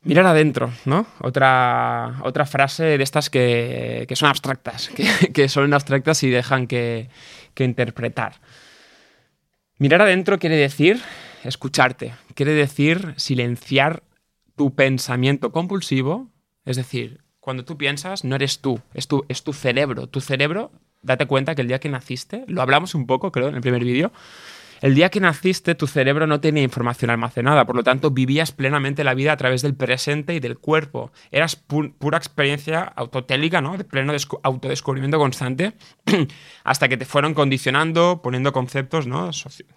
Mirar 0.04 0.26
adentro, 0.26 0.72
¿no? 0.86 1.08
Otra, 1.20 2.20
otra 2.24 2.46
frase 2.46 2.84
de 2.84 3.04
estas 3.04 3.30
que, 3.30 4.08
son 4.14 4.30
abstractas, 4.30 4.90
que, 5.34 5.50
son 5.50 5.74
abstractas 5.74 6.24
y 6.24 6.30
dejan 6.30 6.68
que, 6.68 7.10
que 7.54 7.64
interpretar. 7.64 8.40
Mirar 9.80 10.02
adentro 10.02 10.40
quiere 10.40 10.56
decir 10.56 11.02
escucharte, 11.44 12.14
quiere 12.36 12.54
decir 12.54 13.14
silenciar 13.18 14.04
tu 14.56 14.76
pensamiento 14.76 15.52
compulsivo, 15.52 16.30
es 16.66 16.78
decir, 16.78 17.22
cuando 17.48 17.64
tú 17.64 17.78
piensas, 17.78 18.26
no 18.26 18.36
eres 18.36 18.60
tú, 18.60 18.82
es 18.94 19.08
tu, 19.08 19.24
es 19.30 19.42
tu 19.42 19.54
cerebro. 19.54 20.08
Tu 20.08 20.20
cerebro, 20.20 20.70
date 21.02 21.28
cuenta 21.28 21.56
que 21.56 21.62
el 21.62 21.70
día 21.70 21.80
que 21.80 21.88
naciste, 21.88 22.44
lo 22.50 22.62
hablamos 22.62 22.94
un 22.94 23.08
poco, 23.08 23.32
creo, 23.32 23.48
en 23.48 23.56
el 23.56 23.62
primer 23.62 23.86
vídeo, 23.86 24.12
el 24.82 24.96
día 24.96 25.08
que 25.08 25.22
naciste, 25.22 25.74
tu 25.74 25.88
cerebro 25.88 26.28
no 26.28 26.42
tenía 26.42 26.62
información 26.62 27.10
almacenada, 27.10 27.66
por 27.66 27.78
lo 27.78 27.84
tanto, 27.84 28.12
vivías 28.12 28.52
plenamente 28.52 29.06
la 29.06 29.14
vida 29.14 29.32
a 29.32 29.38
través 29.38 29.62
del 29.62 29.76
presente 29.76 30.36
y 30.36 30.42
del 30.42 30.58
cuerpo. 30.58 31.14
Eras 31.32 31.56
pura 31.56 32.18
experiencia 32.18 32.82
autotélica, 32.82 33.62
¿no? 33.62 33.78
De 33.78 33.86
pleno 33.86 34.12
autodescubrimiento 34.44 35.18
constante, 35.18 35.72
hasta 36.66 36.90
que 36.90 36.98
te 36.98 37.06
fueron 37.06 37.34
condicionando, 37.34 38.22
poniendo 38.22 38.52
conceptos, 38.52 39.08
¿no? 39.08 39.32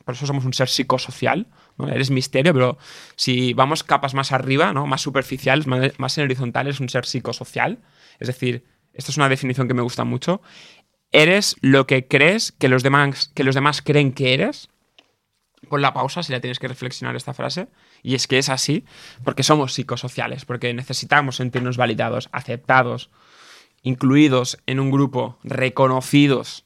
Por 0.05 0.15
eso 0.17 0.27
somos 0.27 0.45
un 0.45 0.55
ser 0.55 0.69
psicosocial, 0.69 1.47
Eres 1.89 2.11
misterio, 2.11 2.53
pero 2.53 2.79
si 3.17 3.55
vamos 3.55 3.85
capas 3.85 4.15
más 4.15 4.33
arriba, 4.33 4.73
¿no? 4.73 4.87
Más 4.87 5.01
superficiales, 5.01 5.67
más, 5.67 6.19
en 6.19 6.25
horizontales, 6.25 6.81
un 6.81 6.89
ser 6.89 7.07
psicosocial. 7.07 7.79
Es 8.19 8.29
decir, 8.29 8.65
esta 8.93 9.13
es 9.13 9.17
una 9.17 9.29
definición 9.29 9.69
que 9.69 9.75
me 9.75 9.83
gusta 9.83 10.05
mucho. 10.05 10.43
Eres 11.13 11.57
lo 11.61 11.87
que 11.87 12.07
crees 12.07 12.53
que 12.53 12.69
los 12.69 12.83
demás, 12.83 13.31
que 13.35 13.45
los 13.45 13.55
demás 13.55 13.83
creen 13.83 14.13
que 14.13 14.35
eres 14.35 14.69
Pon 15.69 15.83
la 15.83 15.93
pausa 15.93 16.23
si 16.23 16.33
la 16.33 16.41
tienes 16.41 16.59
que 16.59 16.69
reflexionar 16.69 17.17
esta 17.17 17.35
frase. 17.35 17.69
Y 18.03 18.15
es 18.15 18.27
que 18.27 18.39
es 18.39 18.49
así, 18.49 18.85
porque 19.25 19.43
somos 19.43 19.75
psicosociales, 19.75 20.45
porque 20.45 20.73
necesitamos 20.73 21.37
sentirnos 21.37 21.77
validados, 21.77 22.29
aceptados, 22.33 23.11
incluidos 23.83 24.59
en 24.67 24.81
un 24.81 24.91
grupo, 24.91 25.39
reconocidos, 25.43 26.65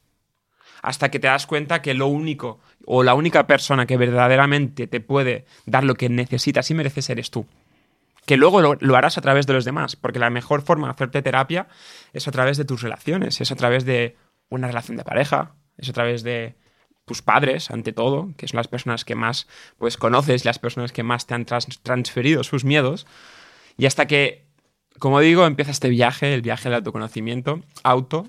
hasta 0.83 1.11
que 1.11 1.19
te 1.19 1.27
das 1.27 1.47
cuenta 1.47 1.83
que 1.83 1.95
lo 1.95 2.07
único 2.07 2.61
o 2.87 3.03
la 3.03 3.15
única 3.15 3.47
persona 3.47 3.87
que 3.87 3.97
verdaderamente 3.97 4.87
te 4.87 5.01
puede 5.01 5.45
dar 5.67 5.85
lo 5.85 5.95
que 5.95 6.09
necesitas 6.09 6.71
y 6.71 6.75
mereces 6.75 7.11
eres 7.11 7.31
tú. 7.31 7.47
Que 8.27 8.37
luego 8.37 8.61
lo, 8.63 8.97
harás 8.97 9.19
a 9.19 9.21
través 9.21 9.47
de 9.47 9.53
los 9.53 9.65
demás, 9.65 9.97
porque 9.97 10.19
la 10.19 10.31
mejor 10.31 10.63
forma 10.63 10.87
de 10.87 10.93
hacerte 10.93 11.23
terapia 11.23 11.69
es 12.13 12.27
a 12.27 12.31
través 12.31 12.57
de 12.57 12.65
tus 12.65 12.83
relaciones, 12.83 13.41
es 13.41 13.53
a 13.53 13.57
través 13.57 13.85
de 13.85 14.17
una 14.49 14.69
relación 14.69 14.97
de 14.97 15.05
pareja, 15.05 15.55
es 15.77 15.89
a 15.89 15.93
través 15.93 16.23
de 16.23 16.55
tus 17.05 17.21
padres, 17.21 17.71
ante 17.71 17.93
todo, 17.93 18.33
que 18.37 18.49
son 18.49 18.57
las 18.57 18.69
personas 18.69 19.05
que 19.05 19.15
más 19.15 19.47
pues, 19.79 19.99
conoces, 19.99 20.47
las 20.47 20.59
personas 20.59 20.93
que 20.93 21.03
más 21.03 21.27
te 21.27 21.35
han 21.35 21.45
transferido 21.45 22.45
sus 22.45 22.65
miedos, 22.65 23.07
y 23.77 23.87
hasta 23.87 24.07
que, 24.07 24.47
como 24.99 25.21
digo, 25.21 25.45
empieza 25.47 25.71
este 25.71 25.91
viaje, 25.91 26.33
el 26.33 26.41
viaje 26.41 26.65
del 26.65 26.77
autoconocimiento, 26.77 27.61
auto, 27.83 28.27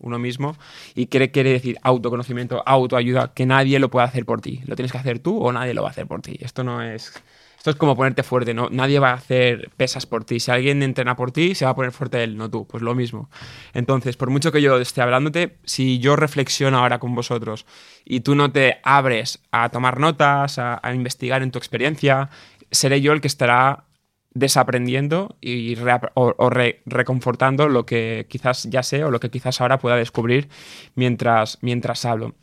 uno 0.00 0.18
mismo, 0.18 0.56
y 0.94 1.06
quiere, 1.06 1.30
quiere 1.30 1.52
decir 1.52 1.78
autoconocimiento, 1.82 2.62
autoayuda, 2.66 3.32
que 3.32 3.46
nadie 3.46 3.78
lo 3.78 3.90
puede 3.90 4.06
hacer 4.06 4.24
por 4.24 4.40
ti. 4.40 4.60
Lo 4.66 4.76
tienes 4.76 4.92
que 4.92 4.98
hacer 4.98 5.18
tú 5.20 5.38
o 5.38 5.52
nadie 5.52 5.74
lo 5.74 5.82
va 5.82 5.88
a 5.88 5.90
hacer 5.92 6.06
por 6.06 6.22
ti. 6.22 6.36
Esto 6.40 6.64
no 6.64 6.82
es 6.82 7.12
esto 7.60 7.72
es 7.72 7.76
como 7.76 7.94
ponerte 7.94 8.22
fuerte, 8.22 8.54
¿no? 8.54 8.70
Nadie 8.70 8.98
va 9.00 9.10
a 9.10 9.14
hacer 9.16 9.68
pesas 9.76 10.06
por 10.06 10.24
ti. 10.24 10.40
Si 10.40 10.50
alguien 10.50 10.82
entrena 10.82 11.14
por 11.14 11.30
ti, 11.30 11.54
se 11.54 11.66
va 11.66 11.72
a 11.72 11.74
poner 11.74 11.92
fuerte 11.92 12.24
él, 12.24 12.38
no 12.38 12.48
tú. 12.48 12.66
Pues 12.66 12.82
lo 12.82 12.94
mismo. 12.94 13.28
Entonces, 13.74 14.16
por 14.16 14.30
mucho 14.30 14.50
que 14.50 14.62
yo 14.62 14.78
esté 14.78 15.02
hablándote, 15.02 15.58
si 15.64 15.98
yo 15.98 16.16
reflexiono 16.16 16.78
ahora 16.78 16.98
con 16.98 17.14
vosotros 17.14 17.66
y 18.06 18.20
tú 18.20 18.34
no 18.34 18.50
te 18.50 18.78
abres 18.82 19.40
a 19.52 19.68
tomar 19.68 20.00
notas, 20.00 20.58
a, 20.58 20.80
investigar 20.94 21.42
en 21.42 21.50
tu 21.50 21.58
experiencia, 21.58 22.30
seré 22.70 23.02
yo 23.02 23.12
el 23.12 23.20
que 23.20 23.28
estará 23.28 23.84
desaprendiendo 24.32 25.36
y 25.40 25.76
o, 26.14 26.50
reconfortando 26.86 27.68
lo 27.68 27.84
que 27.84 28.26
quizás 28.28 28.64
ya 28.64 28.82
sé 28.82 29.04
o 29.04 29.10
lo 29.10 29.20
que 29.20 29.30
quizás 29.30 29.60
ahora 29.60 29.78
pueda 29.78 29.96
descubrir 29.96 30.48
mientras, 30.94 31.58
mientras 31.62 32.04
hablo. 32.04 32.34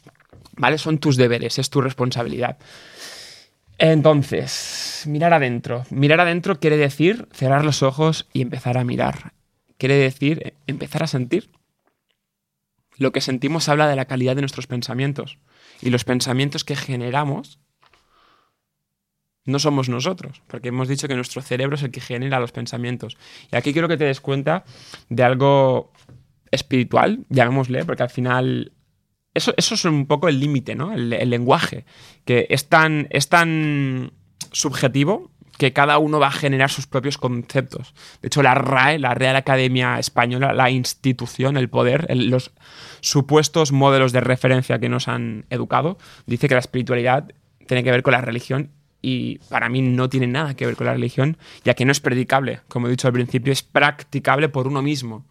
¿Vale? 0.58 0.77
Son 0.77 0.98
tus 0.98 1.17
deberes, 1.17 1.60
es 1.60 1.70
tu 1.70 1.82
responsabilidad. 1.82 2.58
Entonces, 3.77 5.03
mirar 5.06 5.34
adentro. 5.34 5.86
Mirar 5.91 6.20
adentro 6.20 6.60
quiere 6.60 6.77
decir 6.77 7.27
cerrar 7.32 7.63
los 7.63 7.84
ojos 7.84 8.27
y 8.34 8.41
empezar 8.41 8.77
a 8.77 8.84
mirar. 8.84 9.34
Quiere 9.77 9.96
decir 9.96 10.56
empezar 10.65 11.03
a 11.03 11.08
sentir. 11.08 11.51
Lo 12.98 13.12
que 13.12 13.22
sentimos 13.22 13.70
habla 13.70 13.88
de 13.88 13.96
la 13.96 14.06
calidad 14.06 14.36
de 14.36 14.41
nuestros 14.41 14.65
pensamientos. 14.65 15.38
Y 15.82 15.91
los 15.91 16.03
pensamientos 16.03 16.63
que 16.63 16.75
generamos 16.75 17.60
no 19.48 19.60
somos 19.60 19.89
nosotros, 19.89 20.42
porque 20.48 20.68
hemos 20.70 20.88
dicho 20.88 21.08
que 21.08 21.16
nuestro 21.16 21.42
cerebro 21.42 21.75
es 21.75 21.84
el 21.84 21.92
que 21.92 22.01
genera 22.01 22.39
los 22.39 22.51
pensamientos. 22.51 23.18
Y 23.51 23.56
aquí 23.56 23.74
quiero 23.74 23.88
que 23.88 23.98
te 23.98 24.06
des 24.06 24.22
cuenta 24.22 24.63
de 25.10 25.24
algo 25.24 25.92
espiritual, 26.51 27.25
llamémosle, 27.30 27.86
porque 27.86 28.04
al 28.04 28.10
final 28.10 28.74
eso, 29.38 29.54
es 29.56 29.86
un 29.86 30.08
poco 30.08 30.27
el 30.27 30.39
límite, 30.39 30.75
¿no? 30.75 30.94
El, 30.94 31.30
lenguaje, 31.30 31.86
que 32.25 32.48
es 32.50 32.70
tan, 32.70 33.08
es 33.12 33.30
tan 33.30 34.12
subjetivo 34.51 35.32
que 35.58 35.74
cada 35.74 35.98
uno 36.00 36.20
va 36.20 36.27
a 36.27 36.32
generar 36.32 36.70
sus 36.70 36.88
propios 36.88 37.18
conceptos. 37.18 37.94
De 38.22 38.27
hecho, 38.27 38.42
la 38.42 38.56
RAE, 38.56 39.00
la 39.00 39.13
Real 39.13 39.36
Academia 39.36 40.00
Española, 40.00 40.54
la 40.54 40.72
institución, 40.72 41.58
el 41.58 41.70
poder, 41.70 42.08
los 42.16 42.51
supuestos 43.01 43.72
modelos 43.72 44.12
de 44.12 44.22
referencia 44.22 44.80
que 44.80 44.89
nos 44.89 45.08
han 45.08 45.46
educado, 45.50 45.98
dice 46.25 46.48
que 46.48 46.56
la 46.56 46.60
espiritualidad 46.60 47.32
tiene 47.68 47.84
que 47.84 47.92
ver 47.92 48.04
con 48.04 48.13
la 48.13 48.22
religión 48.22 48.72
y 49.01 49.39
para 49.50 49.70
mí 49.70 49.82
no 49.82 50.10
tiene 50.10 50.27
nada 50.27 50.56
que 50.56 50.66
ver 50.66 50.75
con 50.75 50.88
la 50.88 50.94
religión, 50.94 51.38
ya 51.63 51.74
que 51.74 51.86
no 51.86 51.92
es 51.92 52.00
predicable, 52.00 52.62
como 52.68 52.88
he 52.88 52.92
dicho 52.92 53.08
al 53.08 53.13
principio, 53.13 53.54
es 53.54 53.63
practicable 53.63 54.50
por 54.50 54.68
uno 54.68 54.82
mismo. 54.82 55.25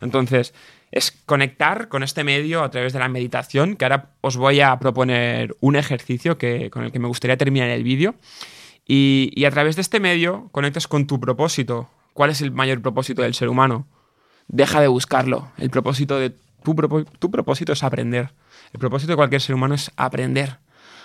Entonces, 0.00 0.54
es 0.90 1.12
conectar 1.26 1.88
con 1.88 2.02
este 2.02 2.24
medio 2.24 2.62
a 2.62 2.70
través 2.70 2.92
de 2.92 2.98
la 2.98 3.08
meditación, 3.08 3.76
que 3.76 3.84
ahora 3.84 4.10
os 4.20 4.36
voy 4.36 4.60
a 4.60 4.78
proponer 4.78 5.56
un 5.60 5.76
ejercicio 5.76 6.38
que, 6.38 6.70
con 6.70 6.84
el 6.84 6.92
que 6.92 6.98
me 6.98 7.08
gustaría 7.08 7.36
terminar 7.36 7.68
el 7.70 7.84
vídeo. 7.84 8.14
Y, 8.86 9.44
a 9.44 9.50
través 9.50 9.76
de 9.76 9.82
este 9.82 10.00
medio 10.00 10.48
conectas 10.50 10.88
con 10.88 11.06
tu 11.06 11.20
propósito. 11.20 11.88
¿Cuál 12.12 12.30
es 12.30 12.40
el 12.40 12.50
mayor 12.50 12.82
propósito 12.82 13.22
del 13.22 13.34
ser 13.34 13.48
humano? 13.48 13.86
Deja 14.48 14.80
de 14.80 14.88
buscarlo. 14.88 15.52
El 15.58 15.70
propósito 15.70 16.18
de 16.18 16.30
tu, 16.64 16.74
tu 17.20 17.30
propósito 17.30 17.72
es 17.72 17.84
aprender. 17.84 18.32
El 18.72 18.80
propósito 18.80 19.12
de 19.12 19.16
cualquier 19.16 19.40
ser 19.40 19.54
humano 19.54 19.76
es 19.76 19.92
aprender. 19.96 20.58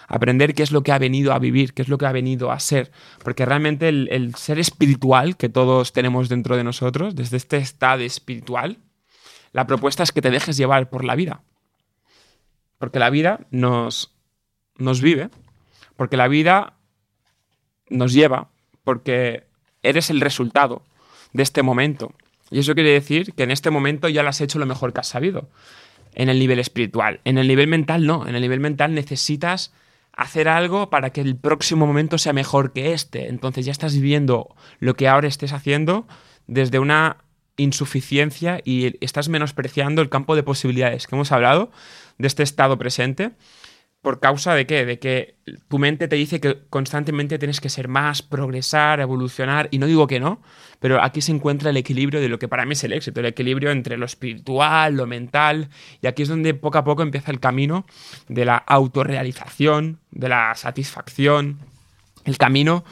Aprender 0.07 0.53
qué 0.53 0.63
es 0.63 0.71
lo 0.71 0.83
que 0.83 0.91
ha 0.91 1.00
venido 1.00 1.33
a 1.33 1.39
vivir, 1.39 1.74
qué 1.74 1.81
es 1.81 1.88
lo 1.88 1.97
que 1.97 2.05
ha 2.05 2.12
venido 2.12 2.51
a 2.51 2.59
ser. 2.59 2.91
Porque 3.24 3.45
realmente 3.45 3.89
el, 3.89 4.35
ser 4.35 4.59
espiritual 4.59 5.38
que 5.38 5.50
todos 5.50 5.93
tenemos 5.93 6.29
dentro 6.29 6.57
de 6.57 6.63
nosotros, 6.63 7.15
desde 7.15 7.38
este 7.38 7.57
estado 7.57 8.03
espiritual, 8.03 8.77
la 9.51 9.67
propuesta 9.67 10.03
es 10.03 10.12
que 10.12 10.21
te 10.21 10.31
dejes 10.31 10.57
llevar 10.57 10.89
por 10.89 11.03
la 11.03 11.15
vida. 11.15 11.41
Porque 12.77 13.00
la 13.00 13.09
vida 13.09 13.47
nos, 13.51 14.13
nos 14.77 15.01
vive, 15.01 15.29
porque 15.95 16.17
la 16.17 16.27
vida 16.27 16.74
nos 17.89 18.13
lleva, 18.13 18.50
porque 18.83 19.47
eres 19.81 20.09
el 20.09 20.21
resultado 20.21 20.83
de 21.33 21.43
este 21.43 21.63
momento. 21.63 22.13
Y 22.51 22.59
eso 22.59 22.75
quiere 22.75 22.91
decir 22.91 23.33
que 23.33 23.43
en 23.43 23.51
este 23.51 23.71
momento 23.71 24.07
ya 24.09 24.24
lo 24.24 24.29
has 24.29 24.41
hecho 24.41 24.59
lo 24.59 24.65
mejor 24.65 24.93
que 24.93 25.00
has 25.00 25.07
sabido. 25.07 25.50
En 26.13 26.29
el 26.29 26.39
nivel 26.39 26.59
espiritual. 26.59 27.19
En 27.25 27.38
el 27.38 27.47
nivel 27.47 27.67
mental 27.67 28.05
no. 28.05 28.27
En 28.27 28.35
el 28.35 28.41
nivel 28.41 28.59
mental 28.59 28.93
necesitas 28.93 29.74
hacer 30.15 30.48
algo 30.48 30.89
para 30.89 31.12
que 31.12 31.22
el 31.22 31.36
próximo 31.36 31.86
momento 31.86 32.17
sea 32.17 32.34
mejor 32.34 32.74
que 32.74 32.93
este. 32.93 33.27
Entonces 33.27 33.65
ya 33.65 33.72
estás 33.72 33.93
viviendo 33.93 34.55
lo 34.79 34.95
que 34.95 35.07
ahora 35.07 35.27
estés 35.27 35.53
haciendo 35.53 36.07
desde 36.48 36.79
una 36.79 37.17
insuficiencia 37.57 38.62
y 38.63 39.03
estás 39.03 39.29
menospreciando 39.29 40.01
el 40.01 40.10
campo 40.10 40.36
de 40.36 40.43
posibilidades 40.43 41.07
que 41.07 41.15
hemos 41.15 41.31
hablado 41.31 41.72
de 42.17 42.27
este 42.27 42.43
estado 42.43 42.77
presente. 42.77 43.31
¿Por 44.05 44.19
causa 44.19 44.53
de 44.53 44.67
qué? 44.67 44.85
De 44.85 45.00
que 45.00 45.33
tu 45.67 45.79
mente 45.79 46.07
te 46.07 46.15
dice 46.15 46.39
que 46.39 46.59
constantemente 46.69 47.39
tienes 47.39 47.59
que 47.59 47.69
ser 47.69 47.88
más, 47.88 48.21
progresar, 48.21 49.00
evolucionar, 49.00 49.67
y 49.71 49.79
no 49.79 49.88
digo 49.88 50.05
que 50.05 50.19
no, 50.19 50.43
pero 50.79 51.01
aquí 51.01 51.21
se 51.21 51.31
encuentra 51.31 51.71
el 51.71 51.77
equilibrio 51.77 52.21
de 52.21 52.29
lo 52.29 52.38
que 52.38 52.47
para 52.47 52.67
mí 52.67 52.74
es 52.74 52.83
el 52.83 52.93
éxito, 52.93 53.19
el 53.19 53.25
equilibrio 53.25 53.71
entre 53.71 53.97
lo 53.97 54.05
espiritual, 54.05 54.93
lo 54.93 55.07
mental, 55.07 55.69
y 56.03 56.05
aquí 56.05 56.21
es 56.21 56.29
donde 56.29 56.53
poco 56.53 56.77
a 56.77 56.83
poco 56.83 57.01
empieza 57.01 57.31
el 57.31 57.39
camino 57.39 57.88
de 58.27 58.45
la 58.45 58.57
autorrealización, 58.57 59.97
de 60.12 60.29
la 60.29 60.53
satisfacción, 60.53 61.57
el 62.25 62.38
camino 62.38 62.85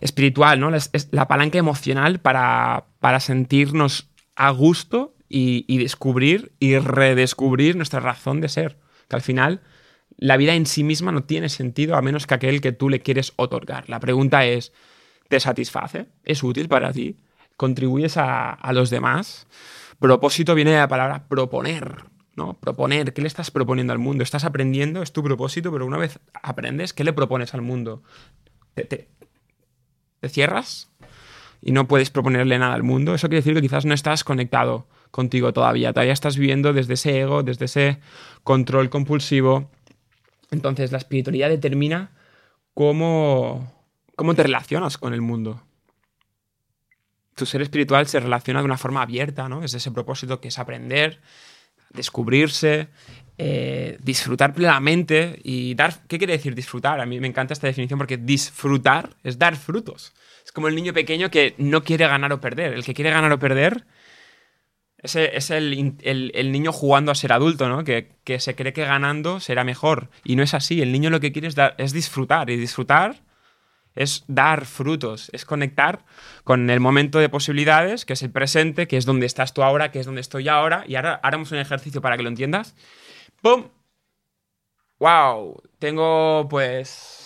espiritual, 0.00 0.60
¿no? 0.60 0.74
Es, 0.74 1.08
la 1.10 1.28
palanca 1.28 1.58
emocional 1.58 2.20
para, 2.20 2.86
para 3.00 3.20
sentirnos 3.20 4.08
a 4.34 4.48
gusto 4.48 5.14
y, 5.28 5.76
descubrir 5.76 6.52
y 6.58 6.78
redescubrir 6.78 7.76
nuestra 7.76 8.00
razón 8.00 8.40
de 8.40 8.48
ser. 8.48 8.78
Que 9.08 9.16
al 9.16 9.22
final 9.22 9.60
la 10.24 10.38
vida 10.38 10.54
en 10.54 10.64
sí 10.64 10.84
misma 10.84 11.12
no 11.12 11.24
tiene 11.24 11.50
sentido 11.50 11.96
a 11.96 12.00
menos 12.00 12.26
que 12.26 12.32
aquel 12.32 12.62
que 12.62 12.72
tú 12.72 12.88
le 12.88 13.00
quieres 13.00 13.34
otorgar. 13.36 13.90
La 13.90 14.00
pregunta 14.00 14.46
es, 14.46 14.72
¿te 15.28 15.38
satisface? 15.38 16.06
¿Es 16.24 16.42
útil 16.42 16.66
para 16.66 16.94
ti? 16.94 17.18
¿Contribuyes 17.58 18.16
a, 18.16 18.52
a 18.52 18.72
los 18.72 18.88
demás? 18.88 19.46
Propósito 19.98 20.54
viene 20.54 20.70
de 20.70 20.78
la 20.78 20.88
palabra 20.88 21.28
proponer. 21.28 22.04
¿no? 22.36 22.54
Proponer, 22.54 23.12
¿qué 23.12 23.20
le 23.20 23.28
estás 23.28 23.50
proponiendo 23.50 23.92
al 23.92 23.98
mundo? 23.98 24.24
Estás 24.24 24.44
aprendiendo, 24.44 25.02
es 25.02 25.12
tu 25.12 25.22
propósito, 25.22 25.70
pero 25.70 25.84
una 25.84 25.98
vez 25.98 26.18
aprendes, 26.42 26.94
¿qué 26.94 27.04
le 27.04 27.12
propones 27.12 27.52
al 27.52 27.60
mundo? 27.60 28.02
te, 28.74 28.86
te 30.20 30.28
cierras 30.30 30.90
y 31.60 31.72
no 31.72 31.86
puedes 31.86 32.08
proponerle 32.08 32.58
nada 32.58 32.72
al 32.72 32.82
mundo, 32.82 33.14
eso 33.14 33.28
quiere 33.28 33.42
decir 33.42 33.52
que 33.52 33.60
quizás 33.60 33.84
no 33.84 33.92
estás 33.92 34.24
conectado 34.24 34.88
contigo 35.10 35.52
todavía, 35.52 35.92
todavía 35.92 36.14
estás 36.14 36.38
viviendo 36.38 36.72
desde 36.72 36.94
ese 36.94 37.20
ego, 37.20 37.42
desde 37.42 37.66
ese 37.66 37.98
control 38.42 38.88
compulsivo. 38.88 39.70
Entonces 40.54 40.92
la 40.92 40.98
espiritualidad 40.98 41.50
determina 41.50 42.12
cómo, 42.72 43.72
cómo 44.16 44.34
te 44.34 44.44
relacionas 44.44 44.96
con 44.96 45.12
el 45.12 45.20
mundo. 45.20 45.62
Tu 47.34 47.44
ser 47.44 47.60
espiritual 47.60 48.06
se 48.06 48.20
relaciona 48.20 48.60
de 48.60 48.64
una 48.64 48.78
forma 48.78 49.02
abierta, 49.02 49.48
¿no? 49.48 49.62
Es 49.62 49.74
ese 49.74 49.90
propósito 49.90 50.40
que 50.40 50.48
es 50.48 50.58
aprender, 50.58 51.20
descubrirse, 51.90 52.88
eh, 53.36 53.98
disfrutar 54.00 54.54
plenamente 54.54 55.40
y 55.42 55.74
dar... 55.74 56.06
¿Qué 56.06 56.18
quiere 56.18 56.34
decir 56.34 56.54
disfrutar? 56.54 57.00
A 57.00 57.06
mí 57.06 57.18
me 57.18 57.26
encanta 57.26 57.52
esta 57.52 57.66
definición 57.66 57.98
porque 57.98 58.16
disfrutar 58.16 59.16
es 59.24 59.38
dar 59.38 59.56
frutos. 59.56 60.12
Es 60.44 60.52
como 60.52 60.68
el 60.68 60.76
niño 60.76 60.92
pequeño 60.92 61.30
que 61.30 61.54
no 61.58 61.82
quiere 61.82 62.06
ganar 62.06 62.32
o 62.32 62.40
perder. 62.40 62.72
El 62.74 62.84
que 62.84 62.94
quiere 62.94 63.10
ganar 63.10 63.32
o 63.32 63.38
perder 63.38 63.84
es, 65.04 65.50
el, 65.50 65.96
el, 66.02 66.52
niño 66.52 66.72
jugando 66.72 67.12
a 67.12 67.14
ser 67.14 67.32
adulto, 67.32 67.68
¿no? 67.68 67.84
Que, 67.84 68.12
que, 68.24 68.40
se 68.40 68.54
cree 68.54 68.72
que 68.72 68.84
ganando 68.84 69.38
será 69.38 69.62
mejor. 69.62 70.10
Y 70.24 70.36
no 70.36 70.42
es 70.42 70.54
así. 70.54 70.80
El 70.80 70.92
niño 70.92 71.10
lo 71.10 71.20
que 71.20 71.30
quiere 71.30 71.46
es, 71.46 71.54
dar, 71.54 71.74
es 71.78 71.92
disfrutar. 71.92 72.48
Y 72.48 72.56
disfrutar 72.56 73.22
es 73.94 74.24
dar 74.26 74.66
frutos, 74.66 75.30
es 75.32 75.44
conectar 75.44 76.04
con 76.42 76.68
el 76.68 76.80
momento 76.80 77.18
de 77.18 77.28
posibilidades, 77.28 78.04
que 78.04 78.14
es 78.14 78.22
el 78.22 78.30
presente, 78.30 78.88
que 78.88 78.96
es 78.96 79.04
donde 79.04 79.26
estás 79.26 79.54
tú 79.54 79.62
ahora, 79.62 79.92
que 79.92 80.00
es 80.00 80.06
donde 80.06 80.20
estoy 80.20 80.48
ahora. 80.48 80.84
Y 80.88 80.96
ahora 80.96 81.20
haremos 81.22 81.52
un 81.52 81.58
ejercicio 81.58 82.00
para 82.00 82.16
que 82.16 82.22
lo 82.22 82.28
entiendas. 82.28 82.74
¡Pum! 83.40 83.68
¡Wow! 84.98 85.62
Tengo 85.78 86.46
pues 86.48 87.23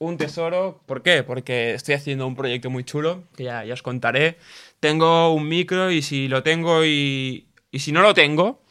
un 0.00 0.16
tesoro. 0.16 0.82
¿Por 0.86 1.02
qué? 1.02 1.22
Porque 1.22 1.74
estoy 1.74 1.94
haciendo 1.94 2.26
un 2.26 2.34
proyecto 2.34 2.70
muy 2.70 2.84
chulo, 2.84 3.24
que 3.36 3.44
ya, 3.44 3.64
ya 3.64 3.74
os 3.74 3.82
contaré. 3.82 4.38
Tengo 4.80 5.32
un 5.32 5.46
micro 5.46 5.90
y 5.92 6.02
si 6.02 6.26
lo 6.26 6.42
tengo 6.42 6.84
y, 6.84 7.48
y 7.70 7.78
si 7.78 7.92
no 7.92 8.02
lo 8.02 8.14
tengo, 8.14 8.62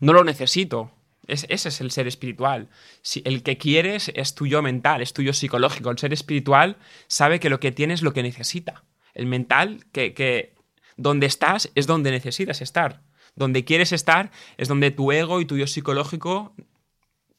no 0.00 0.12
lo 0.12 0.24
necesito. 0.24 0.90
ese 1.28 1.46
es 1.68 1.80
el 1.80 1.90
ser 1.92 2.08
espiritual. 2.08 2.68
Si, 3.02 3.22
el 3.24 3.42
que 3.44 3.56
quieres 3.56 4.12
es 4.14 4.34
tuyo 4.34 4.62
mental, 4.62 5.00
es 5.00 5.12
tuyo 5.12 5.32
psicológico. 5.32 5.90
El 5.90 5.98
ser 5.98 6.12
espiritual 6.12 6.76
sabe 7.06 7.38
que 7.40 7.50
lo 7.50 7.60
que 7.60 7.72
tiene 7.72 7.94
es 7.94 8.02
lo 8.02 8.12
que 8.12 8.24
necesita. 8.24 8.84
El 9.14 9.26
mental, 9.26 9.86
que, 9.92 10.12
que 10.12 10.54
donde 10.96 11.26
estás 11.26 11.70
es 11.76 11.86
donde 11.86 12.10
necesitas 12.10 12.60
estar. 12.60 13.00
Donde 13.36 13.64
quieres 13.64 13.92
estar 13.92 14.32
es 14.58 14.66
donde 14.66 14.90
tu 14.90 15.12
ego 15.12 15.40
y 15.40 15.44
tu 15.44 15.56
yo 15.56 15.68
psicológico 15.68 16.52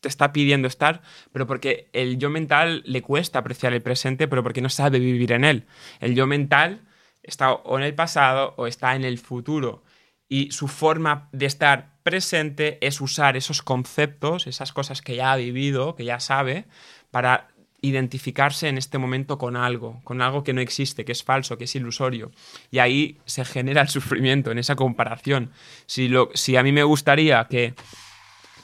te 0.05 0.09
está 0.09 0.31
pidiendo 0.31 0.67
estar, 0.67 1.01
pero 1.31 1.47
porque 1.47 1.89
el 1.91 2.19
yo 2.19 2.29
mental 2.29 2.83
le 2.85 3.01
cuesta 3.01 3.39
apreciar 3.39 3.73
el 3.73 3.81
presente, 3.81 4.27
pero 4.27 4.43
porque 4.43 4.61
no 4.61 4.69
sabe 4.69 4.99
vivir 4.99 5.31
en 5.31 5.43
él. 5.43 5.65
El 5.99 6.13
yo 6.13 6.27
mental 6.27 6.81
está 7.23 7.53
o 7.53 7.79
en 7.79 7.83
el 7.83 7.95
pasado 7.95 8.53
o 8.57 8.67
está 8.67 8.95
en 8.95 9.03
el 9.03 9.17
futuro. 9.17 9.83
Y 10.29 10.51
su 10.51 10.67
forma 10.67 11.27
de 11.31 11.47
estar 11.47 11.95
presente 12.03 12.77
es 12.85 13.01
usar 13.01 13.35
esos 13.35 13.63
conceptos, 13.63 14.45
esas 14.45 14.71
cosas 14.73 15.01
que 15.01 15.15
ya 15.15 15.31
ha 15.31 15.37
vivido, 15.37 15.95
que 15.95 16.05
ya 16.05 16.19
sabe, 16.19 16.65
para 17.09 17.47
identificarse 17.81 18.67
en 18.67 18.77
este 18.77 18.99
momento 18.99 19.39
con 19.39 19.55
algo, 19.55 20.01
con 20.03 20.21
algo 20.21 20.43
que 20.43 20.53
no 20.53 20.61
existe, 20.61 21.03
que 21.03 21.13
es 21.13 21.23
falso, 21.23 21.57
que 21.57 21.63
es 21.63 21.75
ilusorio. 21.75 22.31
Y 22.69 22.77
ahí 22.77 23.17
se 23.25 23.43
genera 23.43 23.81
el 23.81 23.89
sufrimiento, 23.89 24.51
en 24.51 24.59
esa 24.59 24.75
comparación. 24.75 25.51
Si, 25.87 26.09
lo, 26.09 26.29
si 26.35 26.57
a 26.57 26.63
mí 26.63 26.71
me 26.71 26.83
gustaría 26.83 27.43
que 27.49 27.73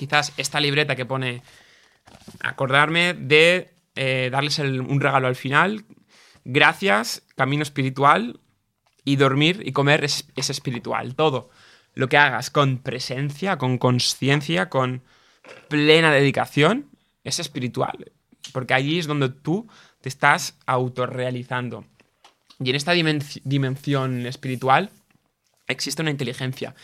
quizás 0.01 0.33
esta 0.37 0.59
libreta 0.59 0.95
que 0.95 1.05
pone 1.05 1.43
acordarme 2.41 3.13
de 3.13 3.69
eh, 3.95 4.29
darles 4.31 4.57
un 4.57 4.99
regalo 4.99 5.27
al 5.27 5.35
final, 5.35 5.85
gracias, 6.43 7.21
camino 7.35 7.61
espiritual, 7.61 8.39
y 9.05 9.15
dormir 9.15 9.61
y 9.63 9.71
comer 9.71 10.03
es, 10.03 10.27
es 10.35 10.49
espiritual, 10.49 11.13
todo. 11.15 11.51
Lo 11.93 12.09
que 12.09 12.17
hagas 12.17 12.49
con 12.49 12.79
presencia, 12.79 13.57
con 13.57 13.77
conciencia, 13.77 14.69
con 14.69 15.03
plena 15.69 16.11
dedicación, 16.11 16.89
es 17.23 17.37
espiritual 17.37 18.11
porque 18.51 18.73
allí 18.73 18.99
es 18.99 19.07
donde 19.07 19.29
tú 19.29 19.67
te 20.01 20.09
estás 20.09 20.57
autorrealizando. 20.65 21.85
Y 22.59 22.69
en 22.69 22.75
esta 22.75 22.93
dimensión 22.93 24.25
espiritual 24.25 24.91
existe 25.67 26.01
una 26.01 26.11
inteligencia. 26.11 26.75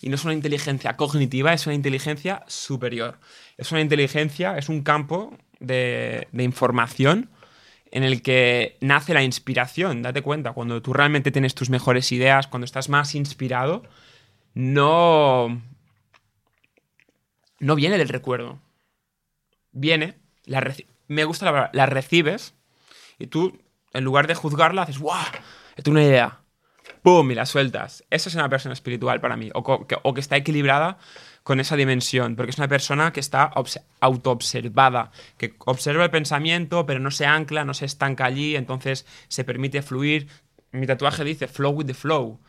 Y 0.00 0.08
no 0.08 0.16
es 0.16 0.24
una 0.24 0.34
inteligencia 0.34 0.96
cognitiva, 0.96 1.52
es 1.52 1.66
una 1.66 1.74
inteligencia 1.74 2.44
superior. 2.46 3.18
Es 3.56 3.72
una 3.72 3.80
inteligencia, 3.80 4.58
es 4.58 4.68
un 4.68 4.82
campo 4.82 5.36
de, 5.58 6.28
de 6.32 6.44
información 6.44 7.30
en 7.90 8.02
el 8.02 8.22
que 8.22 8.76
nace 8.80 9.14
la 9.14 9.22
inspiración. 9.22 10.02
Date 10.02 10.22
cuenta, 10.22 10.52
cuando 10.52 10.82
tú 10.82 10.92
realmente 10.92 11.30
tienes 11.30 11.54
tus 11.54 11.70
mejores 11.70 12.12
ideas, 12.12 12.46
cuando 12.46 12.64
estás 12.64 12.88
más 12.88 13.14
inspirado, 13.14 13.84
no. 14.54 15.62
No 17.58 17.74
viene 17.74 17.98
del 17.98 18.08
recuerdo. 18.08 18.60
Viene, 19.72 20.18
la, 20.44 20.74
me 21.08 21.24
gusta 21.24 21.46
la 21.46 21.52
palabra, 21.52 21.70
la 21.72 21.86
recibes 21.86 22.54
y 23.18 23.28
tú, 23.28 23.58
en 23.92 24.04
lugar 24.04 24.26
de 24.26 24.34
juzgarla, 24.34 24.82
haces, 24.82 24.98
¡guau! 24.98 25.24
Es 25.76 25.86
una 25.86 26.02
idea. 26.02 26.40
¡Pum! 27.02 27.30
Y 27.30 27.34
la 27.34 27.46
sueltas. 27.46 28.04
Esa 28.10 28.28
es 28.28 28.34
una 28.34 28.48
persona 28.48 28.72
espiritual 28.72 29.20
para 29.20 29.36
mí, 29.36 29.50
o 29.54 29.86
que, 29.86 29.96
o 30.02 30.14
que 30.14 30.20
está 30.20 30.36
equilibrada 30.36 30.98
con 31.42 31.60
esa 31.60 31.76
dimensión, 31.76 32.34
porque 32.34 32.50
es 32.50 32.58
una 32.58 32.66
persona 32.66 33.12
que 33.12 33.20
está 33.20 33.52
autoobservada, 34.00 35.12
que 35.38 35.54
observa 35.64 36.04
el 36.04 36.10
pensamiento, 36.10 36.86
pero 36.86 36.98
no 36.98 37.12
se 37.12 37.24
ancla, 37.24 37.64
no 37.64 37.72
se 37.72 37.84
estanca 37.84 38.24
allí, 38.24 38.56
entonces 38.56 39.06
se 39.28 39.44
permite 39.44 39.82
fluir. 39.82 40.28
Mi 40.72 40.86
tatuaje 40.86 41.22
dice 41.22 41.46
flow 41.46 41.70
with 41.70 41.86
the 41.86 41.94
flow. 41.94 42.40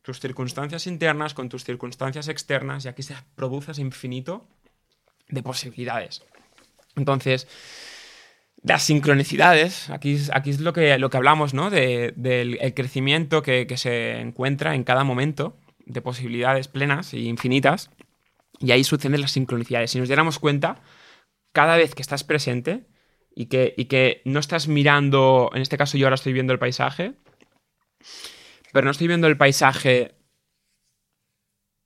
Tus 0.00 0.18
circunstancias 0.18 0.86
internas 0.86 1.34
con 1.34 1.50
tus 1.50 1.64
circunstancias 1.64 2.28
externas, 2.28 2.84
y 2.84 2.88
aquí 2.88 3.02
se 3.02 3.14
produce 3.34 3.72
ese 3.72 3.82
infinito 3.82 4.46
de 5.28 5.42
posibilidades. 5.42 6.22
Entonces, 6.96 7.46
las 8.62 8.84
sincronicidades, 8.84 9.90
aquí, 9.90 10.18
aquí 10.32 10.50
es 10.50 10.60
lo 10.60 10.72
que, 10.72 10.96
lo 10.98 11.10
que 11.10 11.16
hablamos, 11.16 11.52
¿no? 11.52 11.70
del 11.70 12.72
crecimiento 12.74 13.42
que, 13.42 13.66
se 13.76 14.20
encuentra 14.20 14.74
en 14.74 14.84
cada 14.84 15.04
momento 15.04 15.56
de 15.84 16.00
posibilidades 16.00 16.68
plenas 16.68 17.12
e 17.12 17.20
infinitas. 17.20 17.90
Y 18.60 18.70
ahí 18.70 18.84
suceden 18.84 19.20
las 19.20 19.32
sincronicidades. 19.32 19.90
Si 19.90 19.98
nos 19.98 20.08
diéramos 20.08 20.38
cuenta, 20.38 20.80
cada 21.52 21.76
vez 21.76 21.96
que 21.96 22.02
estás 22.02 22.22
presente 22.22 22.86
y 23.34 23.46
que, 23.46 23.74
y 23.76 23.86
que 23.86 24.22
no 24.24 24.38
estás 24.38 24.68
mirando, 24.68 25.50
en 25.52 25.62
este 25.62 25.76
caso 25.76 25.98
yo 25.98 26.06
ahora 26.06 26.14
estoy 26.14 26.32
viendo 26.32 26.52
el 26.52 26.60
paisaje, 26.60 27.14
pero 28.72 28.84
no 28.84 28.92
estoy 28.92 29.08
viendo 29.08 29.26
el 29.26 29.36
paisaje 29.36 30.14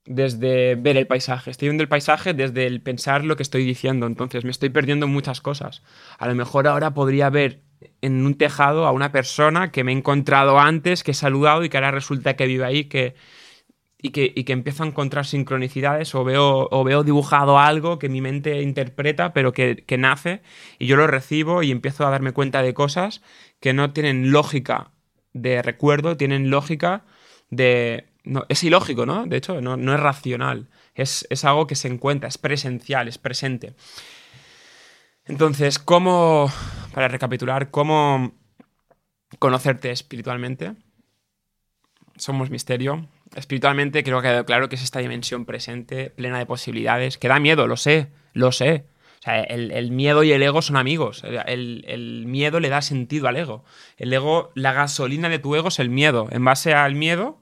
desde 0.07 0.77
ver 0.77 0.97
el 0.97 1.07
paisaje, 1.07 1.51
estoy 1.51 1.69
viendo 1.69 1.83
el 1.83 1.89
paisaje 1.89 2.35
desde 2.35 2.67
el 2.67 2.81
pensar 2.81 3.25
lo 3.25 3.37
que 3.37 3.43
estoy 3.43 3.65
diciendo, 3.65 4.07
entonces 4.07 4.45
me 4.45 4.51
estoy 4.51 4.71
perdiendo 4.71 5.07
muchas 5.09 5.41
cosas. 5.41 5.83
A 6.19 6.29
lo 6.29 6.35
mejor 6.35 6.69
ahora 6.69 6.95
podría 6.95 7.31
ver 7.31 7.63
en 8.01 8.25
un 8.25 8.35
tejado 8.35 8.87
a 8.87 8.93
una 8.93 9.13
persona 9.13 9.71
que 9.71 9.85
me 9.85 9.93
he 9.93 9.97
encontrado 9.97 10.59
antes, 10.59 11.03
que 11.03 11.11
he 11.11 11.15
saludado 11.15 11.65
y 11.65 11.69
que 11.69 11.77
ahora 11.77 11.91
resulta 11.91 12.37
que 12.37 12.47
vive 12.47 12.65
ahí, 12.65 12.85
que, 12.85 13.15
y, 14.01 14.11
que, 14.11 14.33
y 14.35 14.45
que 14.45 14.53
empiezo 14.53 14.85
a 14.85 14.87
encontrar 14.87 15.27
sincronicidades 15.27 16.15
o 16.15 16.25
veo, 16.25 16.69
o 16.71 16.85
veo 16.85 17.03
dibujado 17.03 17.59
algo 17.59 17.99
que 17.99 18.09
mi 18.09 18.21
mente 18.21 18.63
interpreta, 18.63 19.33
pero 19.33 19.53
que, 19.53 19.85
que 19.87 19.99
nace 19.99 20.43
y 20.79 20.87
yo 20.87 20.97
lo 20.97 21.07
recibo 21.07 21.63
y 21.63 21.71
empiezo 21.71 22.07
a 22.07 22.11
darme 22.11 22.33
cuenta 22.33 22.63
de 22.63 22.75
cosas 22.75 23.23
que 23.61 23.73
no 23.73 23.93
tienen 23.93 24.31
lógica 24.33 24.93
de 25.33 25.63
recuerdo, 25.63 26.17
tienen 26.17 26.51
lógica 26.51 27.05
de 27.51 28.07
no, 28.27 28.45
es 28.49 28.65
ilógico, 28.65 29.07
¿no? 29.07 29.25
De 29.25 29.37
hecho, 29.37 29.61
no, 29.61 29.95
es 29.95 30.01
racional. 30.01 30.69
Es, 30.95 31.27
algo 31.45 31.67
que 31.67 31.77
se 31.77 31.89
encuentra, 31.89 32.29
es 32.29 32.39
presencial, 32.39 33.09
es 33.09 33.19
presente. 33.19 33.75
Entonces, 35.25 35.79
¿cómo, 35.79 36.51
para 36.93 37.09
recapitular, 37.09 37.71
cómo 37.71 38.35
conocerte 39.39 39.93
espiritualmente? 39.93 40.75
Somos 42.17 42.51
misterio. 42.51 43.09
Espiritualmente 43.37 44.03
creo 44.03 44.21
que 44.21 44.29
ha 44.29 44.31
quedado 44.31 44.47
claro 44.47 44.69
que 44.69 44.77
es 44.77 44.83
esta 44.83 44.99
dimensión 44.99 45.45
presente, 45.45 46.11
plena 46.11 46.39
de 46.39 46.47
posibilidades, 46.47 47.19
que 47.19 47.29
da 47.29 47.39
miedo, 47.39 47.67
lo 47.69 47.77
sé, 47.77 48.09
lo 48.33 48.51
sé. 48.51 48.87
O 49.21 49.23
sea, 49.23 49.41
el, 49.43 49.91
miedo 49.93 50.25
y 50.25 50.33
el 50.33 50.43
ego 50.43 50.63
son 50.63 50.77
amigos. 50.77 51.23
El, 51.25 51.85
el, 51.87 52.27
miedo 52.27 52.59
le 52.59 52.69
da 52.71 52.83
sentido 52.83 53.29
al 53.29 53.37
ego. 53.37 53.65
El 53.97 54.13
ego, 54.13 54.51
la 54.55 54.73
gasolina 54.73 55.29
de 55.29 55.39
tu 55.39 55.55
ego 55.55 55.69
es 55.69 55.79
el 55.79 55.91
miedo. 55.91 56.29
En 56.31 56.45
base 56.45 56.75
al 56.75 56.95
miedo, 56.95 57.41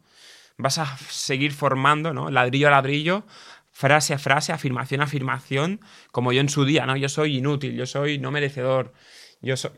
vas 0.56 0.78
a 0.78 0.96
seguir 1.08 1.52
formando, 1.52 2.12
¿no? 2.12 2.30
Ladrillo 2.30 2.68
a 2.68 2.72
ladrillo, 2.72 3.24
frase 3.72 4.14
a 4.14 4.18
frase, 4.18 4.52
afirmación 4.52 5.00
a 5.00 5.04
afirmación, 5.04 5.80
como 6.12 6.32
yo 6.32 6.40
en 6.40 6.48
su 6.48 6.64
día, 6.64 6.86
¿no? 6.86 6.96
Yo 6.96 7.08
soy 7.08 7.38
inútil, 7.38 7.74
yo 7.76 7.86
soy 7.86 8.18
no 8.18 8.30
merecedor, 8.30 8.92
yo 9.40 9.56
soy... 9.56 9.72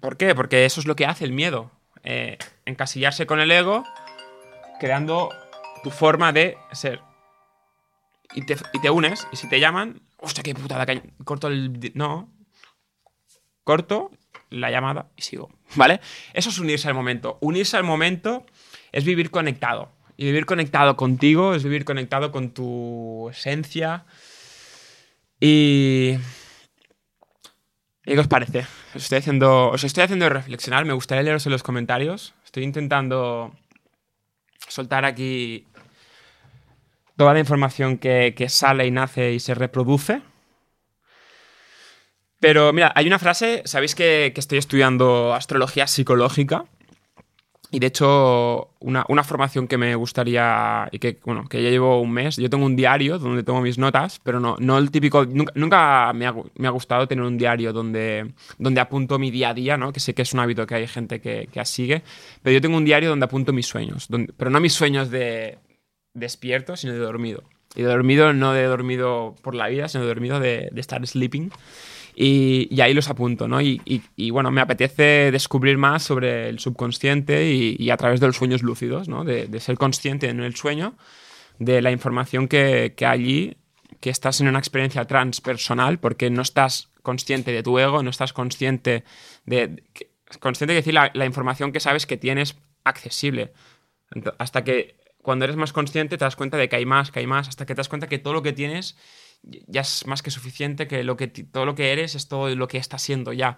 ¿Por 0.00 0.16
qué? 0.16 0.34
Porque 0.34 0.64
eso 0.64 0.80
es 0.80 0.86
lo 0.86 0.94
que 0.94 1.06
hace 1.06 1.24
el 1.24 1.32
miedo. 1.32 1.70
Eh, 2.04 2.38
encasillarse 2.66 3.26
con 3.26 3.40
el 3.40 3.50
ego, 3.50 3.84
creando 4.78 5.30
tu 5.82 5.90
forma 5.90 6.32
de 6.32 6.56
ser. 6.72 7.00
Y 8.34 8.44
te, 8.44 8.56
y 8.72 8.80
te 8.80 8.90
unes, 8.90 9.26
y 9.32 9.36
si 9.36 9.48
te 9.48 9.58
llaman, 9.58 10.02
hostia, 10.18 10.42
qué 10.42 10.54
putada, 10.54 10.86
corto 11.24 11.48
el... 11.48 11.92
No. 11.94 12.32
Corto 13.64 14.12
la 14.50 14.70
llamada 14.70 15.10
y 15.16 15.22
sigo, 15.22 15.50
¿vale? 15.74 16.00
Eso 16.32 16.50
es 16.50 16.58
unirse 16.60 16.86
al 16.86 16.94
momento. 16.94 17.38
Unirse 17.40 17.76
al 17.76 17.82
momento 17.82 18.46
es 18.92 19.04
vivir 19.04 19.32
conectado. 19.32 19.95
Y 20.16 20.24
vivir 20.24 20.46
conectado 20.46 20.96
contigo 20.96 21.54
es 21.54 21.62
vivir 21.62 21.84
conectado 21.84 22.32
con 22.32 22.50
tu 22.50 23.28
esencia. 23.30 24.04
Y 25.40 26.16
¿Y 28.06 28.14
qué 28.14 28.20
os 28.20 28.28
parece? 28.28 28.60
Os 28.94 29.02
estoy 29.02 29.18
haciendo, 29.18 29.70
os 29.70 29.82
estoy 29.82 30.04
haciendo 30.04 30.28
reflexionar. 30.28 30.84
Me 30.84 30.92
gustaría 30.92 31.24
leeros 31.24 31.44
en 31.46 31.52
los 31.52 31.64
comentarios. 31.64 32.34
Estoy 32.44 32.62
intentando 32.62 33.52
soltar 34.68 35.04
aquí 35.04 35.66
toda 37.16 37.34
la 37.34 37.40
información 37.40 37.98
que, 37.98 38.46
sale 38.48 38.86
y 38.86 38.92
nace 38.92 39.32
y 39.32 39.40
se 39.40 39.54
reproduce. 39.54 40.22
Pero 42.38 42.72
mira, 42.72 42.92
hay 42.94 43.08
una 43.08 43.18
frase, 43.18 43.62
sabéis 43.64 43.96
que 43.96 44.32
estoy 44.36 44.58
estudiando 44.58 45.34
astrología 45.34 45.88
psicológica 45.88 46.66
y 47.72 47.80
de 47.80 47.88
hecho, 47.88 48.70
una, 48.78 49.04
una, 49.08 49.24
formación 49.24 49.66
que 49.66 49.76
me 49.76 49.94
gustaría 49.96 50.88
y 50.92 51.00
que, 51.00 51.18
bueno, 51.24 51.48
que 51.48 51.62
ya 51.62 51.70
llevo 51.70 52.00
un 52.00 52.12
mes, 52.12 52.36
yo 52.36 52.48
tengo 52.48 52.64
un 52.64 52.76
diario 52.76 53.18
donde 53.18 53.42
tengo 53.42 53.60
mis 53.60 53.76
notas, 53.76 54.20
pero 54.22 54.38
no, 54.38 54.56
no 54.60 54.78
el 54.78 54.90
típico, 54.90 55.24
nunca, 55.24 55.52
nunca 55.56 56.12
me, 56.14 56.26
ha, 56.26 56.34
me, 56.56 56.68
ha, 56.68 56.70
gustado 56.70 57.08
tener 57.08 57.24
un 57.24 57.36
diario 57.36 57.72
donde, 57.72 58.32
donde 58.58 58.80
apunto 58.80 59.18
mi 59.18 59.32
día 59.32 59.50
a 59.50 59.54
día, 59.54 59.76
¿no? 59.76 59.92
Que 59.92 59.98
sé 59.98 60.14
que 60.14 60.22
es 60.22 60.32
un 60.32 60.40
hábito 60.40 60.64
que 60.66 60.76
hay 60.76 60.86
gente 60.86 61.20
que, 61.20 61.48
que 61.50 61.64
sigue, 61.64 62.02
pero 62.42 62.54
yo 62.54 62.60
tengo 62.60 62.76
un 62.76 62.84
diario 62.84 63.10
donde 63.10 63.24
apunto 63.24 63.52
mis 63.52 63.66
sueños, 63.66 64.06
donde, 64.08 64.32
pero 64.36 64.50
no 64.50 64.60
mis 64.60 64.72
sueños 64.72 65.10
de 65.10 65.58
despierto, 66.14 66.76
sino 66.76 66.92
de 66.92 67.00
dormido. 67.00 67.42
Y 67.74 67.82
de 67.82 67.88
dormido 67.88 68.32
no 68.32 68.52
de 68.52 68.64
dormido 68.64 69.34
por 69.42 69.54
la 69.54 69.68
vida, 69.68 69.88
sino 69.88 70.04
de 70.04 70.08
dormido 70.08 70.38
de, 70.40 70.68
de 70.70 70.80
estar 70.80 71.04
sleeping. 71.06 71.50
Y, 72.18 72.80
ahí 72.80 72.94
los 72.94 73.10
apunto, 73.10 73.46
¿no? 73.46 73.60
Y, 73.60 73.82
y, 73.84 74.30
bueno, 74.30 74.50
me 74.50 74.62
apetece 74.62 75.30
descubrir 75.30 75.76
más 75.76 76.02
sobre 76.02 76.48
el 76.48 76.58
subconsciente 76.58 77.52
y, 77.52 77.90
a 77.90 77.98
través 77.98 78.20
de 78.20 78.26
los 78.26 78.36
sueños 78.36 78.62
lúcidos, 78.62 79.06
¿no? 79.06 79.22
De, 79.22 79.60
ser 79.60 79.76
consciente 79.76 80.30
en 80.30 80.40
el 80.40 80.56
sueño 80.56 80.94
de 81.58 81.82
la 81.82 81.90
información 81.90 82.48
que, 82.48 82.94
que 82.96 83.04
allí, 83.04 83.58
que 84.00 84.08
estás 84.08 84.40
en 84.40 84.48
una 84.48 84.58
experiencia 84.58 85.04
transpersonal, 85.04 85.98
porque 85.98 86.30
no 86.30 86.40
estás 86.40 86.88
consciente 87.02 87.52
de 87.52 87.62
tu 87.62 87.78
ego, 87.78 88.02
no 88.02 88.08
estás 88.08 88.32
consciente 88.32 89.04
de... 89.44 89.84
Consciente 90.40 90.72
de 90.72 90.80
decir 90.80 90.94
la, 90.94 91.10
la 91.12 91.26
información 91.26 91.70
que 91.70 91.80
sabes 91.80 92.06
que 92.06 92.16
tienes 92.16 92.56
accesible. 92.82 93.52
Hasta 94.38 94.64
que 94.64 94.96
cuando 95.20 95.44
eres 95.44 95.56
más 95.56 95.72
consciente 95.72 96.16
te 96.16 96.24
das 96.24 96.34
cuenta 96.34 96.56
de 96.56 96.68
que 96.68 96.76
hay 96.76 96.86
más, 96.86 97.10
que 97.10 97.20
hay 97.20 97.26
más, 97.26 97.48
hasta 97.48 97.66
que 97.66 97.74
te 97.74 97.78
das 97.78 97.88
cuenta 97.88 98.08
que 98.08 98.18
todo 98.18 98.32
lo 98.32 98.42
que 98.42 98.52
tienes 98.52 98.96
ya 99.42 99.80
es 99.82 100.06
más 100.06 100.22
que 100.22 100.30
suficiente, 100.30 100.86
que, 100.88 101.04
lo 101.04 101.16
que 101.16 101.28
todo 101.28 101.64
lo 101.64 101.74
que 101.74 101.92
eres 101.92 102.14
es 102.14 102.28
todo 102.28 102.54
lo 102.54 102.68
que 102.68 102.78
estás 102.78 103.02
siendo 103.02 103.32
ya. 103.32 103.56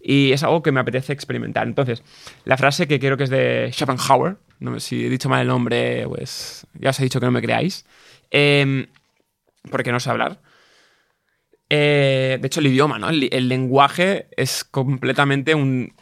Y 0.00 0.32
es 0.32 0.42
algo 0.42 0.62
que 0.62 0.72
me 0.72 0.80
apetece 0.80 1.12
experimentar. 1.12 1.66
Entonces, 1.66 2.02
la 2.44 2.58
frase 2.58 2.86
que 2.86 3.00
creo 3.00 3.16
que 3.16 3.24
es 3.24 3.30
de 3.30 3.70
Schopenhauer, 3.72 4.36
no, 4.60 4.78
si 4.80 5.06
he 5.06 5.08
dicho 5.08 5.28
mal 5.28 5.42
el 5.42 5.48
nombre, 5.48 6.06
pues 6.06 6.66
ya 6.74 6.90
os 6.90 7.00
he 7.00 7.04
dicho 7.04 7.20
que 7.20 7.26
no 7.26 7.32
me 7.32 7.40
creáis, 7.40 7.86
eh, 8.30 8.88
porque 9.70 9.92
no 9.92 10.00
sé 10.00 10.10
hablar. 10.10 10.40
Eh, 11.70 12.38
de 12.40 12.46
hecho, 12.46 12.60
el 12.60 12.66
idioma, 12.66 12.98
¿no? 12.98 13.08
El, 13.08 13.28
el, 13.32 13.48
lenguaje 13.48 14.28
es 14.36 14.64
completamente 14.64 15.54
un... 15.54 15.94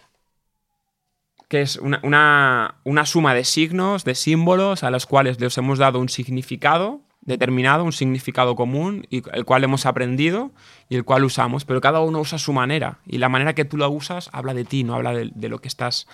que 1.48 1.62
es 1.62 1.76
una, 1.76 2.00
una, 2.02 2.80
una 2.84 3.06
suma 3.06 3.34
de 3.34 3.44
signos, 3.44 4.04
de 4.04 4.16
símbolos, 4.16 4.82
a 4.82 4.90
los 4.90 5.06
cuales 5.06 5.40
les 5.40 5.56
hemos 5.58 5.78
dado 5.78 6.00
un 6.00 6.08
significado 6.08 7.02
determinado, 7.22 7.84
un 7.84 7.92
significado 7.92 8.54
común, 8.54 9.06
y 9.08 9.22
el 9.32 9.44
cual 9.44 9.64
hemos 9.64 9.86
aprendido 9.86 10.52
y 10.88 10.96
el 10.96 11.04
cual 11.04 11.24
usamos, 11.24 11.64
pero 11.64 11.80
cada 11.80 12.00
uno 12.00 12.20
usa 12.20 12.38
su 12.38 12.52
manera. 12.52 12.98
Y 13.06 13.18
la 13.18 13.28
manera 13.28 13.54
que 13.54 13.64
tú 13.64 13.76
lo 13.76 13.88
usas 13.88 14.28
habla 14.32 14.54
de 14.54 14.64
ti, 14.64 14.84
no 14.84 14.94
habla 14.94 15.14
de, 15.14 15.30
de, 15.34 15.48
lo 15.48 15.60
que 15.60 15.68
estás. 15.68 16.06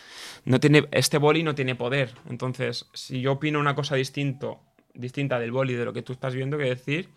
No 0.44 0.60
tiene, 0.60 0.86
este 0.92 1.18
boli 1.18 1.42
no 1.42 1.54
tiene 1.54 1.74
poder. 1.74 2.14
Entonces, 2.28 2.86
si 2.92 3.20
yo 3.20 3.32
opino 3.32 3.58
una 3.58 3.74
cosa 3.74 3.96
distinto, 3.96 4.60
distinta 4.94 5.38
del 5.38 5.52
boli 5.52 5.74
de 5.74 5.84
lo 5.84 5.92
que 5.92 6.02
tú 6.02 6.12
estás 6.12 6.34
viendo, 6.34 6.58
que 6.58 6.64
decir 6.64 7.10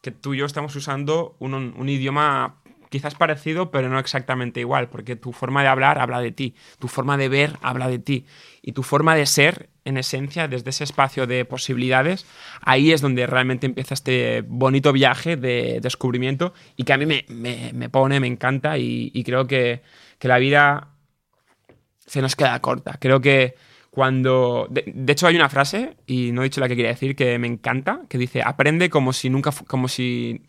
que 0.00 0.12
tú 0.12 0.34
y 0.34 0.38
yo 0.38 0.46
estamos 0.46 0.76
usando 0.76 1.36
un, 1.40 1.54
un 1.54 1.88
idioma 1.88 2.62
quizás 2.96 3.14
parecido, 3.14 3.70
pero 3.70 3.90
no 3.90 3.98
exactamente 3.98 4.60
igual, 4.60 4.88
porque 4.88 5.16
tu 5.16 5.32
forma 5.32 5.60
de 5.60 5.68
hablar 5.68 5.98
habla 5.98 6.18
de 6.20 6.32
ti, 6.32 6.54
tu 6.78 6.88
forma 6.88 7.18
de 7.18 7.28
ver 7.28 7.58
habla 7.60 7.88
de 7.88 7.98
ti, 7.98 8.24
y 8.62 8.72
tu 8.72 8.82
forma 8.82 9.14
de 9.14 9.26
ser 9.26 9.68
en 9.84 9.98
esencia, 9.98 10.48
desde 10.48 10.70
ese 10.70 10.84
espacio 10.84 11.26
de 11.26 11.44
posibilidades, 11.44 12.24
ahí 12.62 12.92
es 12.92 13.02
donde 13.02 13.26
realmente 13.26 13.66
empieza 13.66 13.92
este 13.92 14.42
bonito 14.48 14.94
viaje 14.94 15.36
de 15.36 15.78
descubrimiento 15.82 16.54
y 16.74 16.84
que 16.84 16.94
a 16.94 16.96
mí 16.96 17.04
me, 17.04 17.26
me, 17.28 17.88
pone, 17.90 18.18
me 18.18 18.28
encanta 18.28 18.78
y, 18.78 19.22
creo 19.24 19.46
que, 19.46 19.82
que, 20.18 20.26
la 20.26 20.38
vida 20.38 20.88
se 22.06 22.22
nos 22.22 22.34
queda 22.34 22.58
corta. 22.62 22.96
Creo 22.98 23.20
que 23.20 23.56
cuando... 23.90 24.68
De, 24.70 25.12
hecho 25.12 25.26
hay 25.26 25.36
una 25.36 25.50
frase, 25.50 25.98
y 26.06 26.32
no 26.32 26.40
he 26.40 26.44
dicho 26.44 26.62
la 26.62 26.68
que 26.68 26.76
quería 26.76 26.92
decir, 26.92 27.14
que 27.14 27.38
me 27.38 27.46
encanta, 27.46 28.00
que 28.08 28.16
dice, 28.16 28.40
aprende 28.42 28.88
como 28.88 29.12
si 29.12 29.28
nunca... 29.28 29.50
como 29.66 29.86
si... 29.86 30.40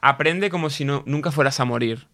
aprende 0.00 0.50
como 0.50 0.70
si 0.70 0.84
no, 0.84 1.02
nunca 1.06 1.30
fueras 1.30 1.60
a 1.60 1.64
morir. 1.64 2.08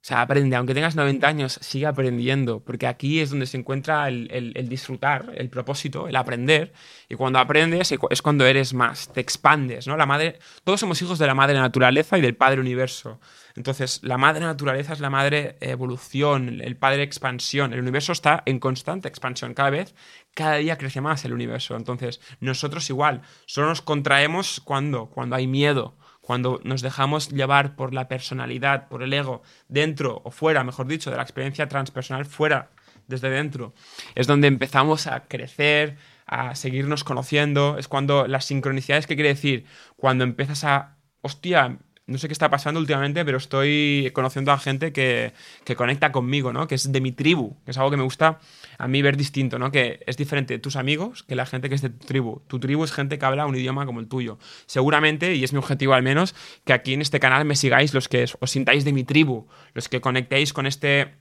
O 0.00 0.06
sea, 0.08 0.22
aprende, 0.22 0.54
aunque 0.54 0.74
tengas 0.74 0.94
90 0.94 1.26
años, 1.26 1.58
sigue 1.60 1.84
aprendiendo, 1.84 2.60
porque 2.60 2.86
aquí 2.86 3.20
es 3.20 3.30
donde 3.30 3.46
se 3.46 3.56
encuentra 3.56 4.08
el, 4.08 4.28
el, 4.30 4.52
el, 4.54 4.68
disfrutar, 4.68 5.32
el 5.34 5.50
propósito, 5.50 6.06
el 6.06 6.14
aprender. 6.14 6.72
Y 7.08 7.16
cuando 7.16 7.40
aprendes 7.40 7.92
es 7.92 8.22
cuando 8.22 8.46
eres 8.46 8.72
más, 8.74 9.12
te 9.12 9.20
expandes, 9.20 9.88
¿no? 9.88 9.96
La 9.96 10.06
madre, 10.06 10.38
todos 10.62 10.78
somos 10.80 11.02
hijos 11.02 11.18
de 11.18 11.26
la 11.26 11.34
madre 11.34 11.58
naturaleza 11.58 12.16
y 12.16 12.20
del 12.20 12.36
padre 12.36 12.60
universo. 12.60 13.20
Entonces, 13.56 14.00
la 14.04 14.16
madre 14.18 14.44
naturaleza 14.46 14.92
es 14.92 15.00
la 15.00 15.10
madre 15.10 15.56
evolución, 15.60 16.60
el 16.62 16.76
padre 16.76 17.02
expansión. 17.02 17.72
El 17.72 17.80
universo 17.80 18.12
está 18.12 18.44
en 18.46 18.60
constante 18.60 19.08
expansión. 19.08 19.52
Cada 19.52 19.70
vez, 19.70 19.96
cada 20.32 20.54
día 20.54 20.78
crece 20.78 21.00
más 21.00 21.24
el 21.24 21.32
universo. 21.32 21.76
Entonces, 21.76 22.20
nosotros 22.38 22.88
igual, 22.88 23.22
solo 23.46 23.66
nos 23.66 23.82
contraemos 23.82 24.60
cuando, 24.64 25.06
cuando 25.06 25.34
hay 25.34 25.48
miedo 25.48 25.96
cuando 26.28 26.60
nos 26.62 26.82
dejamos 26.82 27.30
llevar 27.30 27.74
por 27.74 27.94
la 27.94 28.06
personalidad, 28.06 28.88
por 28.88 29.02
el 29.02 29.14
ego, 29.14 29.40
dentro 29.66 30.20
o 30.24 30.30
fuera, 30.30 30.62
mejor 30.62 30.86
dicho, 30.86 31.10
de 31.10 31.16
la 31.16 31.22
experiencia 31.22 31.68
transpersonal, 31.68 32.26
fuera, 32.26 32.68
desde 33.06 33.30
dentro, 33.30 33.72
es 34.14 34.26
donde 34.26 34.46
empezamos 34.46 35.06
a 35.06 35.20
crecer, 35.20 35.96
a 36.26 36.54
seguirnos 36.54 37.02
conociendo, 37.02 37.78
es 37.78 37.88
cuando 37.88 38.26
las 38.26 38.44
sincronicidades, 38.44 39.06
¿qué 39.06 39.14
quiere 39.14 39.30
decir? 39.30 39.64
Cuando 39.96 40.22
empiezas 40.22 40.64
a, 40.64 40.98
hostia, 41.22 41.78
no 42.06 42.18
sé 42.18 42.28
qué 42.28 42.34
está 42.34 42.50
pasando 42.50 42.78
últimamente, 42.78 43.24
pero 43.24 43.38
estoy 43.38 44.10
conociendo 44.12 44.52
a 44.52 44.58
gente 44.58 44.92
que, 44.92 45.32
que, 45.64 45.76
conecta 45.76 46.12
conmigo, 46.12 46.52
¿no? 46.52 46.68
Que 46.68 46.74
es 46.74 46.92
de 46.92 47.00
mi 47.00 47.12
tribu, 47.12 47.56
que 47.64 47.70
es 47.70 47.78
algo 47.78 47.90
que 47.90 47.96
me 47.96 48.02
gusta 48.02 48.38
a 48.78 48.86
mí 48.86 49.02
ver 49.02 49.16
distinto, 49.16 49.58
¿no? 49.58 49.72
Que 49.72 50.00
es 50.06 50.16
diferente 50.16 50.58
tus 50.60 50.76
amigos 50.76 51.24
que 51.24 51.34
la 51.34 51.46
gente 51.46 51.68
que 51.68 51.74
es 51.74 51.82
de 51.82 51.90
tu 51.90 52.06
tribu. 52.06 52.40
Tu 52.46 52.60
tribu 52.60 52.84
es 52.84 52.92
gente 52.92 53.18
que 53.18 53.26
habla 53.26 53.44
un 53.44 53.56
idioma 53.56 53.84
como 53.84 53.98
el 53.98 54.08
tuyo. 54.08 54.38
Seguramente, 54.66 55.34
y 55.34 55.42
es 55.42 55.52
mi 55.52 55.58
objetivo 55.58 55.94
al 55.94 56.04
menos, 56.04 56.36
que 56.64 56.72
aquí 56.72 56.94
en 56.94 57.02
este 57.02 57.18
canal 57.18 57.44
me 57.44 57.56
sigáis 57.56 57.92
los 57.92 58.08
que 58.08 58.24
os 58.38 58.50
sintáis 58.50 58.84
de 58.84 58.92
mi 58.92 59.02
tribu, 59.02 59.48
los 59.74 59.88
que 59.88 60.00
conectéis 60.00 60.52
con 60.52 60.64
este, 60.66 61.16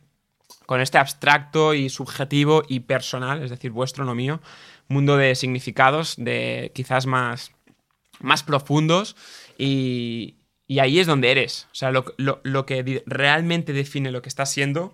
con 0.68 0.82
este 0.82 1.00
abstracto 1.00 1.74
y 1.74 1.90
subjetivo 1.90 2.64
y 2.68 2.82
personal, 2.82 3.42
es 3.42 3.50
decir, 3.50 3.72
vuestro, 3.72 4.06
no 4.06 4.14
mío, 4.14 4.40
mundo 4.88 5.18
de 5.18 5.34
significados, 5.34 6.14
de 6.16 6.72
quizás 6.76 7.08
más, 7.08 7.52
más 8.20 8.44
profundos 8.44 9.16
y, 9.58 10.36
y 10.68 10.78
ahí 10.78 11.00
es 11.00 11.08
donde 11.08 11.32
eres. 11.32 11.68
O 11.72 11.76
sea, 11.76 11.90
lo, 11.90 12.06
lo, 12.18 12.40
lo, 12.44 12.68
que 12.68 13.04
realmente 13.08 13.74
define 13.74 14.12
lo 14.12 14.22
que 14.22 14.30
estás 14.30 14.52
siendo 14.52 14.94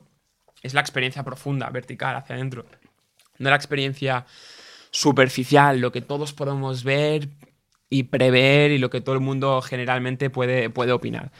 es 0.63 0.73
la 0.73 0.81
experiencia 0.81 1.23
profunda, 1.23 1.69
vertical, 1.69 2.15
hacia 2.15 2.35
adentro. 2.35 2.65
No 3.37 3.49
la 3.49 3.55
experiencia 3.55 4.25
superficial, 4.89 5.79
lo 5.79 5.91
que 5.91 6.01
todos 6.01 6.33
podemos 6.33 6.83
ver 6.83 7.29
y 7.89 8.03
prever 8.03 8.71
y 8.71 8.77
lo 8.77 8.89
que 8.89 9.01
todo 9.01 9.15
el 9.15 9.21
mundo 9.21 9.61
generalmente 9.61 10.29
puede, 10.29 10.69
puede 10.69 10.93
opinar. 10.93 11.31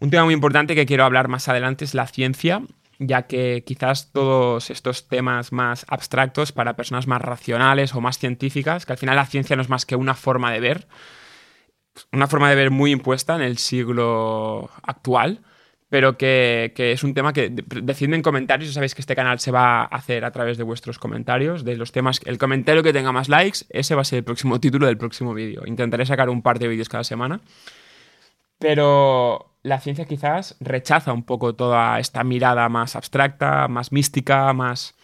Un 0.00 0.10
tema 0.10 0.24
muy 0.24 0.34
importante 0.34 0.74
que 0.74 0.86
quiero 0.86 1.04
hablar 1.04 1.28
más 1.28 1.48
adelante 1.48 1.84
es 1.84 1.94
la 1.94 2.06
ciencia, 2.06 2.62
ya 2.98 3.26
que 3.26 3.62
quizás 3.66 4.12
todos 4.12 4.70
estos 4.70 5.08
temas 5.08 5.52
más 5.52 5.84
abstractos 5.88 6.52
para 6.52 6.76
personas 6.76 7.06
más 7.06 7.20
racionales 7.20 7.94
o 7.94 8.00
más 8.00 8.18
científicas, 8.18 8.86
que 8.86 8.92
al 8.92 8.98
final 8.98 9.16
la 9.16 9.26
ciencia 9.26 9.56
no 9.56 9.62
es 9.62 9.68
más 9.68 9.86
que 9.86 9.96
una 9.96 10.14
forma 10.14 10.52
de 10.52 10.60
ver, 10.60 10.88
una 12.12 12.26
forma 12.26 12.50
de 12.50 12.56
ver 12.56 12.70
muy 12.70 12.92
impuesta 12.92 13.34
en 13.34 13.42
el 13.42 13.58
siglo 13.58 14.70
actual, 14.82 15.42
pero 15.96 16.18
que, 16.18 16.74
que, 16.76 16.92
es 16.92 17.02
un 17.04 17.14
tema 17.14 17.32
que 17.32 17.48
decidme 17.48 18.16
en 18.16 18.22
comentarios, 18.22 18.68
ya 18.68 18.74
sabéis 18.74 18.94
que 18.94 19.00
este 19.00 19.16
canal 19.16 19.38
se 19.38 19.50
va 19.50 19.80
a 19.80 19.84
hacer 19.86 20.26
a 20.26 20.30
través 20.30 20.58
de 20.58 20.62
vuestros 20.62 20.98
comentarios, 20.98 21.64
de 21.64 21.74
los 21.74 21.90
temas, 21.90 22.20
el 22.26 22.36
comentario 22.36 22.82
que 22.82 22.92
tenga 22.92 23.12
más 23.12 23.30
likes, 23.30 23.60
ese 23.70 23.94
va 23.94 24.02
a 24.02 24.04
ser 24.04 24.18
el 24.18 24.24
próximo 24.24 24.60
título 24.60 24.88
del 24.88 24.98
próximo 24.98 25.32
vídeo. 25.32 25.62
Intentaré 25.64 26.04
sacar 26.04 26.28
un 26.28 26.42
par 26.42 26.58
de 26.58 26.68
vídeos 26.68 26.90
cada 26.90 27.02
semana, 27.02 27.40
pero 28.58 29.56
la 29.62 29.80
ciencia 29.80 30.04
quizás 30.04 30.58
rechaza 30.60 31.14
un 31.14 31.22
poco 31.22 31.54
toda 31.54 31.98
esta 31.98 32.22
mirada 32.24 32.68
más 32.68 32.94
abstracta, 32.94 33.66
más 33.66 33.90
mística, 33.90 34.52
más 34.52 34.96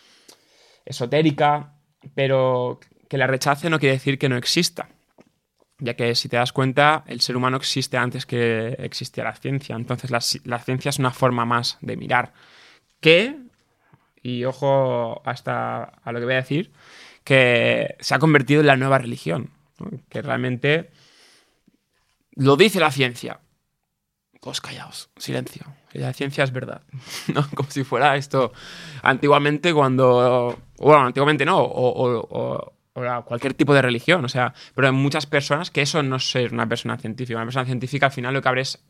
esotérica, 0.85 1.73
pero 2.15 2.81
que 3.09 3.17
la 3.17 3.27
rechace 3.27 3.71
no 3.71 3.79
quiere 3.79 3.95
decir 3.95 4.19
que 4.19 4.29
no 4.29 4.37
exista 4.37 4.91
ya 5.83 5.95
que 5.95 6.15
si 6.15 6.29
te 6.29 6.37
das 6.37 6.53
cuenta, 6.53 7.03
el 7.07 7.21
ser 7.21 7.37
humano 7.37 7.57
existe 7.57 7.97
antes 7.97 8.25
que 8.25 8.77
existía 8.79 9.25
la 9.25 9.35
ciencia. 9.35 9.75
Entonces 9.75 10.11
la, 10.11 10.21
la 10.45 10.59
ciencia 10.61 10.91
es 10.91 10.99
una 10.99 11.11
forma 11.11 11.45
más 11.45 11.79
de 11.81 11.97
mirar. 11.97 12.33
Que, 13.01 13.37
y 14.23 14.45
ojo 14.45 15.23
hasta 15.25 15.83
a 15.83 16.13
lo 16.13 16.21
que 16.21 16.25
voy 16.25 16.35
a 16.35 16.37
decir, 16.37 16.73
que 17.25 17.97
se 17.99 18.15
ha 18.15 18.19
convertido 18.21 18.61
en 18.61 18.69
la 18.69 18.77
nueva 18.77 18.99
religión. 18.99 19.51
Que 20.09 20.23
realmente 20.23 20.91
lo 22.37 22.57
dice 22.57 22.79
la 22.79 22.93
ciencia. 22.93 23.41
Todos 24.41 24.61
callados, 24.61 25.11
silencio. 25.17 25.65
la 25.93 26.13
ciencia 26.13 26.43
es 26.43 26.53
verdad, 26.53 26.83
¿no? 27.35 27.47
Como 27.55 27.71
si 27.71 27.85
fuera 27.85 28.17
esto 28.17 28.53
antiguamente 29.03 29.73
cuando, 29.73 30.59
bueno, 30.79 31.07
antiguamente 31.07 31.45
no, 31.45 31.59
o, 31.61 32.73
cualquier 32.93 33.55
tipo 33.55 33.75
de 33.75 33.83
religión, 33.83 34.25
o 34.25 34.29
sea, 34.29 34.53
pero 34.75 34.89
hay 34.89 34.93
muchas 34.93 35.27
personas 35.27 35.71
que 35.71 35.83
eso 35.83 36.03
no 36.03 36.17
es 36.17 36.31
ser 36.31 36.53
una 36.53 36.69
persona 36.69 36.99
científica. 36.99 37.39
Una 37.39 37.47
persona 37.47 37.65
científica 37.65 38.07
al 38.07 38.13
final 38.13 38.35
lo 38.35 38.43
que 38.43 38.49
haces 38.49 38.81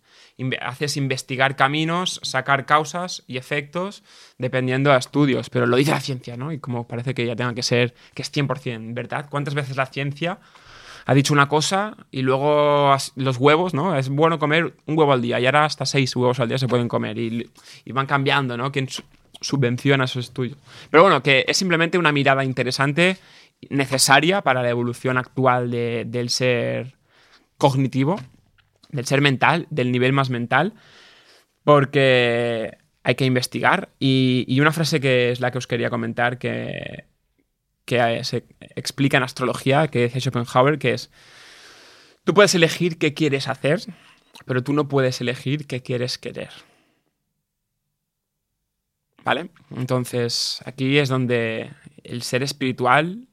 es 0.81 0.97
investigar 0.97 1.57
caminos, 1.57 2.21
sacar 2.23 2.67
causas 2.67 3.23
y 3.27 3.37
efectos 3.37 4.03
dependiendo 4.39 4.91
de 4.91 4.99
estudios, 4.99 5.51
pero 5.51 5.67
lo 5.67 5.77
dice 5.77 5.93
la 5.93 6.01
ciencia, 6.01 6.37
¿no? 6.37 6.53
Y 6.53 6.59
como 6.59 6.89
parece 6.89 7.15
que 7.15 7.27
ya 7.27 7.37
tenga 7.37 7.55
que 7.55 7.63
ser, 7.63 7.95
que 8.15 8.23
es 8.23 8.33
100%, 8.33 8.95
¿verdad? 8.95 9.27
¿Cuántas 9.31 9.55
veces 9.55 9.77
la 9.77 9.87
ciencia 9.87 10.41
ha 11.05 11.15
dicho 11.15 11.33
una 11.33 11.49
cosa 11.49 11.97
y 12.11 12.23
luego 12.23 12.95
los 13.17 13.37
huevos, 13.39 13.75
¿no? 13.75 13.97
Es 13.97 14.09
bueno 14.09 14.39
comer 14.39 14.75
un 14.87 14.99
huevo 14.99 15.13
al 15.13 15.23
día 15.23 15.41
y 15.41 15.47
ahora 15.47 15.65
hasta 15.65 15.87
seis 15.87 16.15
huevos 16.15 16.41
al 16.41 16.49
día 16.49 16.59
se 16.59 16.69
pueden 16.69 16.89
comer 16.89 17.19
y, 17.19 17.51
van 17.87 18.07
cambiando, 18.07 18.57
¿no? 18.57 18.71
Quién 18.73 18.89
subvenciona 19.41 20.05
esos 20.05 20.27
estudios. 20.27 20.57
Pero 20.91 21.03
bueno, 21.03 21.23
que 21.23 21.45
es 21.47 21.57
simplemente 21.57 21.99
una 21.99 22.13
mirada 22.13 22.45
interesante, 22.45 23.19
necesaria 23.71 24.43
para 24.43 24.63
la 24.63 24.71
evolución 24.71 25.19
actual 25.19 25.71
del 25.71 26.31
ser 26.31 26.97
cognitivo, 27.59 28.21
del 28.91 29.07
ser 29.07 29.21
mental, 29.21 29.67
del 29.71 29.93
nivel 29.93 30.13
más 30.13 30.31
mental, 30.31 30.75
porque 31.65 32.79
hay 33.03 33.15
que 33.15 33.25
investigar. 33.25 33.91
Y, 33.99 34.45
y, 34.49 34.61
una 34.61 34.73
frase 34.73 35.01
que 35.01 35.31
es 35.31 35.41
la 35.41 35.51
que 35.51 35.59
os 35.59 35.67
quería 35.67 35.91
comentar, 35.91 36.39
que 36.39 37.07
que 37.85 38.25
se 38.25 38.45
explica 38.77 39.17
en 39.17 39.23
astrología, 39.23 39.89
que 39.89 40.05
dice 40.05 40.21
Schopenhauer, 40.21 40.79
que 40.79 40.95
es, 40.95 41.11
tú 42.25 42.35
puedes 42.35 42.55
elegir 42.55 42.99
qué 42.99 43.15
quieres 43.15 43.49
hacer, 43.49 43.81
pero 44.47 44.63
tú 44.63 44.73
no 44.73 44.89
puedes 44.89 45.21
elegir 45.21 45.67
qué 45.67 45.83
quieres 45.83 46.19
querer. 46.19 46.51
¿Vale? 49.25 49.51
Entonces, 49.77 50.61
aquí 50.65 50.99
es 50.99 51.09
donde 51.09 51.71
el 52.03 52.23
ser 52.23 52.43
espiritual 52.43 53.29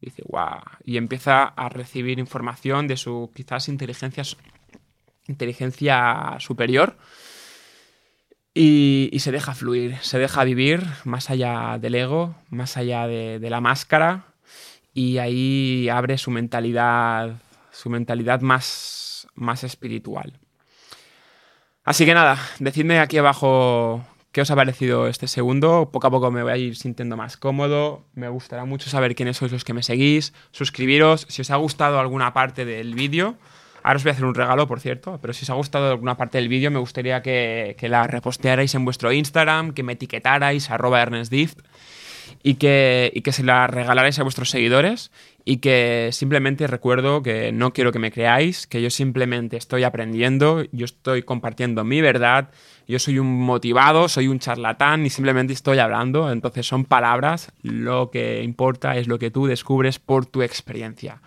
dice, 0.00 0.22
wow, 0.28 0.60
y 0.84 0.96
empieza 0.96 1.44
a 1.44 1.68
recibir 1.68 2.18
información 2.18 2.86
de 2.86 2.96
su 2.96 3.30
quizás 3.34 3.68
inteligencia, 3.68 4.24
inteligencia 5.26 6.36
superior. 6.38 6.96
Y, 8.52 9.16
se 9.20 9.30
deja 9.30 9.54
fluir, 9.54 9.96
se 10.02 10.18
deja 10.18 10.42
vivir 10.42 10.82
más 11.04 11.30
allá 11.30 11.78
del 11.78 11.94
ego, 11.94 12.34
más 12.48 12.76
allá 12.76 13.06
de, 13.06 13.38
la 13.48 13.60
máscara. 13.60 14.24
Y 14.92 15.18
ahí 15.18 15.88
abre 15.88 16.18
su 16.18 16.30
mentalidad, 16.30 17.40
su 17.70 17.90
mentalidad 17.90 18.40
más, 18.40 19.28
más 19.34 19.62
espiritual. 19.62 20.38
Así 21.84 22.04
que 22.04 22.12
nada, 22.12 22.38
decidme 22.58 22.98
aquí 22.98 23.18
abajo 23.18 24.04
qué 24.32 24.40
os 24.40 24.50
ha 24.50 24.56
parecido 24.56 25.08
este 25.08 25.28
segundo. 25.28 25.90
Poco 25.92 26.06
a 26.06 26.10
poco 26.10 26.30
me 26.30 26.42
voy 26.42 26.52
a 26.52 26.56
ir 26.56 26.76
sintiendo 26.76 27.16
más 27.16 27.36
cómodo. 27.36 28.04
Me 28.14 28.28
gustará 28.28 28.64
mucho 28.64 28.90
saber 28.90 29.14
quiénes 29.14 29.36
sois 29.36 29.52
los 29.52 29.64
que 29.64 29.74
me 29.74 29.82
seguís. 29.82 30.32
Suscribiros 30.52 31.26
si 31.28 31.42
os 31.42 31.50
ha 31.50 31.56
gustado 31.56 31.98
alguna 31.98 32.32
parte 32.32 32.64
del 32.64 32.94
vídeo. 32.94 33.36
Ahora 33.82 33.96
os 33.96 34.04
voy 34.04 34.10
a 34.10 34.12
hacer 34.12 34.26
un 34.26 34.34
regalo, 34.34 34.66
por 34.66 34.80
cierto, 34.80 35.18
pero 35.22 35.32
si 35.32 35.44
os 35.44 35.50
ha 35.50 35.54
gustado 35.54 35.90
alguna 35.90 36.16
parte 36.16 36.38
del 36.38 36.48
vídeo, 36.48 36.70
me 36.70 36.78
gustaría 36.78 37.22
que, 37.22 37.74
la 37.82 38.06
repostearais 38.06 38.74
en 38.74 38.84
vuestro 38.84 39.10
Instagram, 39.10 39.72
que 39.72 39.82
me 39.82 39.94
etiquetarais, 39.94 40.70
arroba 40.70 41.02
y 41.32 41.48
y 42.42 42.54
que 42.54 43.32
se 43.32 43.42
la 43.42 43.66
regalarais 43.66 44.18
a 44.18 44.22
vuestros 44.22 44.50
seguidores 44.50 45.10
y 45.44 45.58
que 45.58 46.10
simplemente 46.12 46.66
recuerdo 46.66 47.22
que 47.22 47.52
no 47.52 47.72
quiero 47.72 47.92
que 47.92 47.98
me 47.98 48.12
creáis, 48.12 48.66
que 48.66 48.82
yo 48.82 48.90
simplemente 48.90 49.56
estoy 49.56 49.84
aprendiendo, 49.84 50.64
yo 50.72 50.84
estoy 50.84 51.22
compartiendo 51.22 51.84
mi 51.84 52.00
verdad, 52.00 52.50
yo 52.90 52.98
soy 52.98 53.18
un 53.18 53.40
motivado, 53.40 54.08
soy 54.08 54.28
un 54.28 54.38
charlatán 54.38 55.06
y 55.06 55.10
simplemente 55.10 55.52
estoy 55.52 55.78
hablando, 55.78 56.30
entonces 56.30 56.66
son 56.66 56.84
palabras, 56.84 57.52
lo 57.62 58.10
que 58.10 58.42
importa 58.42 58.96
es 58.96 59.08
lo 59.08 59.18
que 59.18 59.30
tú 59.30 59.46
descubres 59.46 59.98
por 59.98 60.26
tu 60.26 60.42
experiencia. 60.42 61.22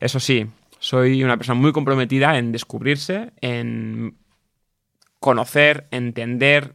Eso 0.00 0.18
sí, 0.18 0.46
soy 0.78 1.22
una 1.22 1.36
persona 1.36 1.60
muy 1.60 1.72
comprometida 1.72 2.38
en 2.38 2.50
descubrirse, 2.50 3.32
en 3.40 4.16
conocer, 5.20 5.86
entender, 5.92 6.74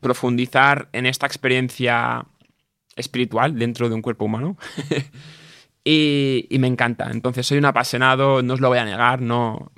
profundizar 0.00 0.88
en 0.92 1.06
esta 1.06 1.26
experiencia 1.26 2.26
espiritual 2.96 3.58
dentro 3.58 3.88
de 3.88 3.94
un 3.94 4.02
cuerpo 4.02 4.26
humano. 4.26 4.58
y, 5.84 6.46
me 6.58 6.66
encanta. 6.66 7.10
Entonces 7.10 7.46
soy 7.46 7.58
un 7.58 7.64
apasionado, 7.64 8.42
no 8.42 8.54
os 8.54 8.60
lo 8.60 8.68
voy 8.68 8.78
a 8.78 8.84
negar, 8.84 9.20
no, 9.20 9.72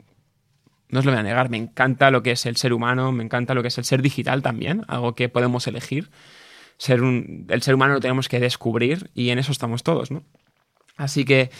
no 0.94 1.00
os 1.00 1.04
lo 1.04 1.10
voy 1.10 1.18
a 1.18 1.24
negar. 1.24 1.50
Me 1.50 1.56
encanta 1.56 2.12
lo 2.12 2.22
que 2.22 2.30
es 2.30 2.46
el 2.46 2.56
ser 2.56 2.72
humano, 2.72 3.10
me 3.10 3.24
encanta 3.24 3.52
lo 3.52 3.62
que 3.62 3.68
es 3.68 3.78
el 3.78 3.84
ser 3.84 4.00
digital 4.00 4.42
también, 4.42 4.84
algo 4.86 5.16
que 5.16 5.28
podemos 5.28 5.66
elegir. 5.66 6.08
Ser 6.78 7.02
un, 7.02 7.46
el 7.50 7.62
ser 7.62 7.74
humano 7.74 7.94
lo 7.94 8.00
tenemos 8.00 8.28
que 8.28 8.38
descubrir 8.38 9.10
y 9.12 9.30
en 9.30 9.40
eso 9.40 9.50
estamos 9.50 9.82
todos, 9.82 10.12
¿no? 10.12 10.22
Así 10.96 11.24
que, 11.24 11.50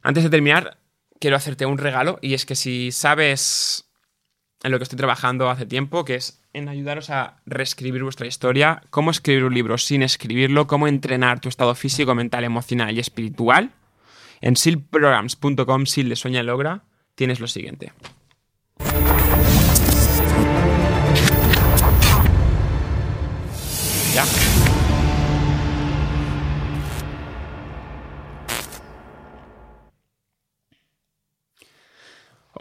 antes 0.00 0.22
de 0.22 0.30
terminar, 0.30 0.78
quiero 1.18 1.36
hacerte 1.36 1.66
un 1.66 1.76
regalo 1.76 2.20
y 2.22 2.34
es 2.34 2.46
que 2.46 2.54
si 2.54 2.92
sabes 2.92 3.90
en 4.62 4.70
lo 4.70 4.78
que 4.78 4.84
estoy 4.84 4.96
trabajando 4.96 5.50
hace 5.50 5.66
tiempo, 5.66 6.04
que 6.04 6.14
es 6.14 6.40
en 6.52 6.68
ayudaros 6.68 7.10
a 7.10 7.42
reescribir 7.44 8.04
vuestra 8.04 8.28
historia, 8.28 8.82
cómo 8.90 9.10
escribir 9.10 9.42
un 9.42 9.54
libro 9.54 9.76
sin 9.76 10.04
escribirlo, 10.04 10.68
cómo 10.68 10.86
entrenar 10.86 11.40
tu 11.40 11.48
estado 11.48 11.74
físico, 11.74 12.14
mental, 12.14 12.44
emocional 12.44 12.96
y 12.96 13.00
espiritual, 13.00 13.72
en 14.40 14.54
silprograms.com, 14.54 15.86
sil 15.90 16.08
de 16.08 16.14
sueña 16.14 16.44
logra, 16.44 16.84
tienes 17.16 17.40
lo 17.40 17.48
siguiente. 17.48 17.92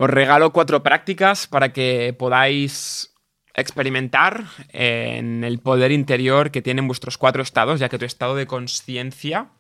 Os 0.02 0.10
regalo 0.10 0.52
cuatro 0.52 0.82
prácticas 0.82 1.46
para 1.46 1.74
que 1.74 2.16
podáis 2.18 3.14
experimentar 3.54 4.46
en 4.70 5.44
el 5.44 5.60
poder 5.60 5.92
interior 5.92 6.50
que 6.50 6.64
tienen 6.64 6.88
vuestros 6.88 7.20
cuatro 7.20 7.44
estados, 7.44 7.80
ya 7.80 7.88
que 7.88 8.00
tu 8.00 8.06
estado 8.06 8.36
de 8.36 8.48
conciencia 8.48 9.52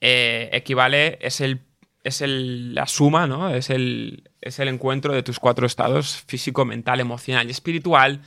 eh, 0.00 0.50
equivale, 0.52 1.16
es, 1.20 1.40
el, 1.40 1.60
es 2.04 2.22
la 2.26 2.86
suma, 2.86 3.26
¿no? 3.26 3.54
Es 3.54 3.70
el, 3.70 4.30
es 4.40 4.58
el 4.58 4.68
encuentro 4.68 5.12
de 5.12 5.22
tus 5.22 5.38
cuatro 5.38 5.66
estados, 5.66 6.22
físico, 6.26 6.64
mental, 6.64 7.00
emocional 7.00 7.46
y 7.48 7.50
espiritual. 7.50 8.22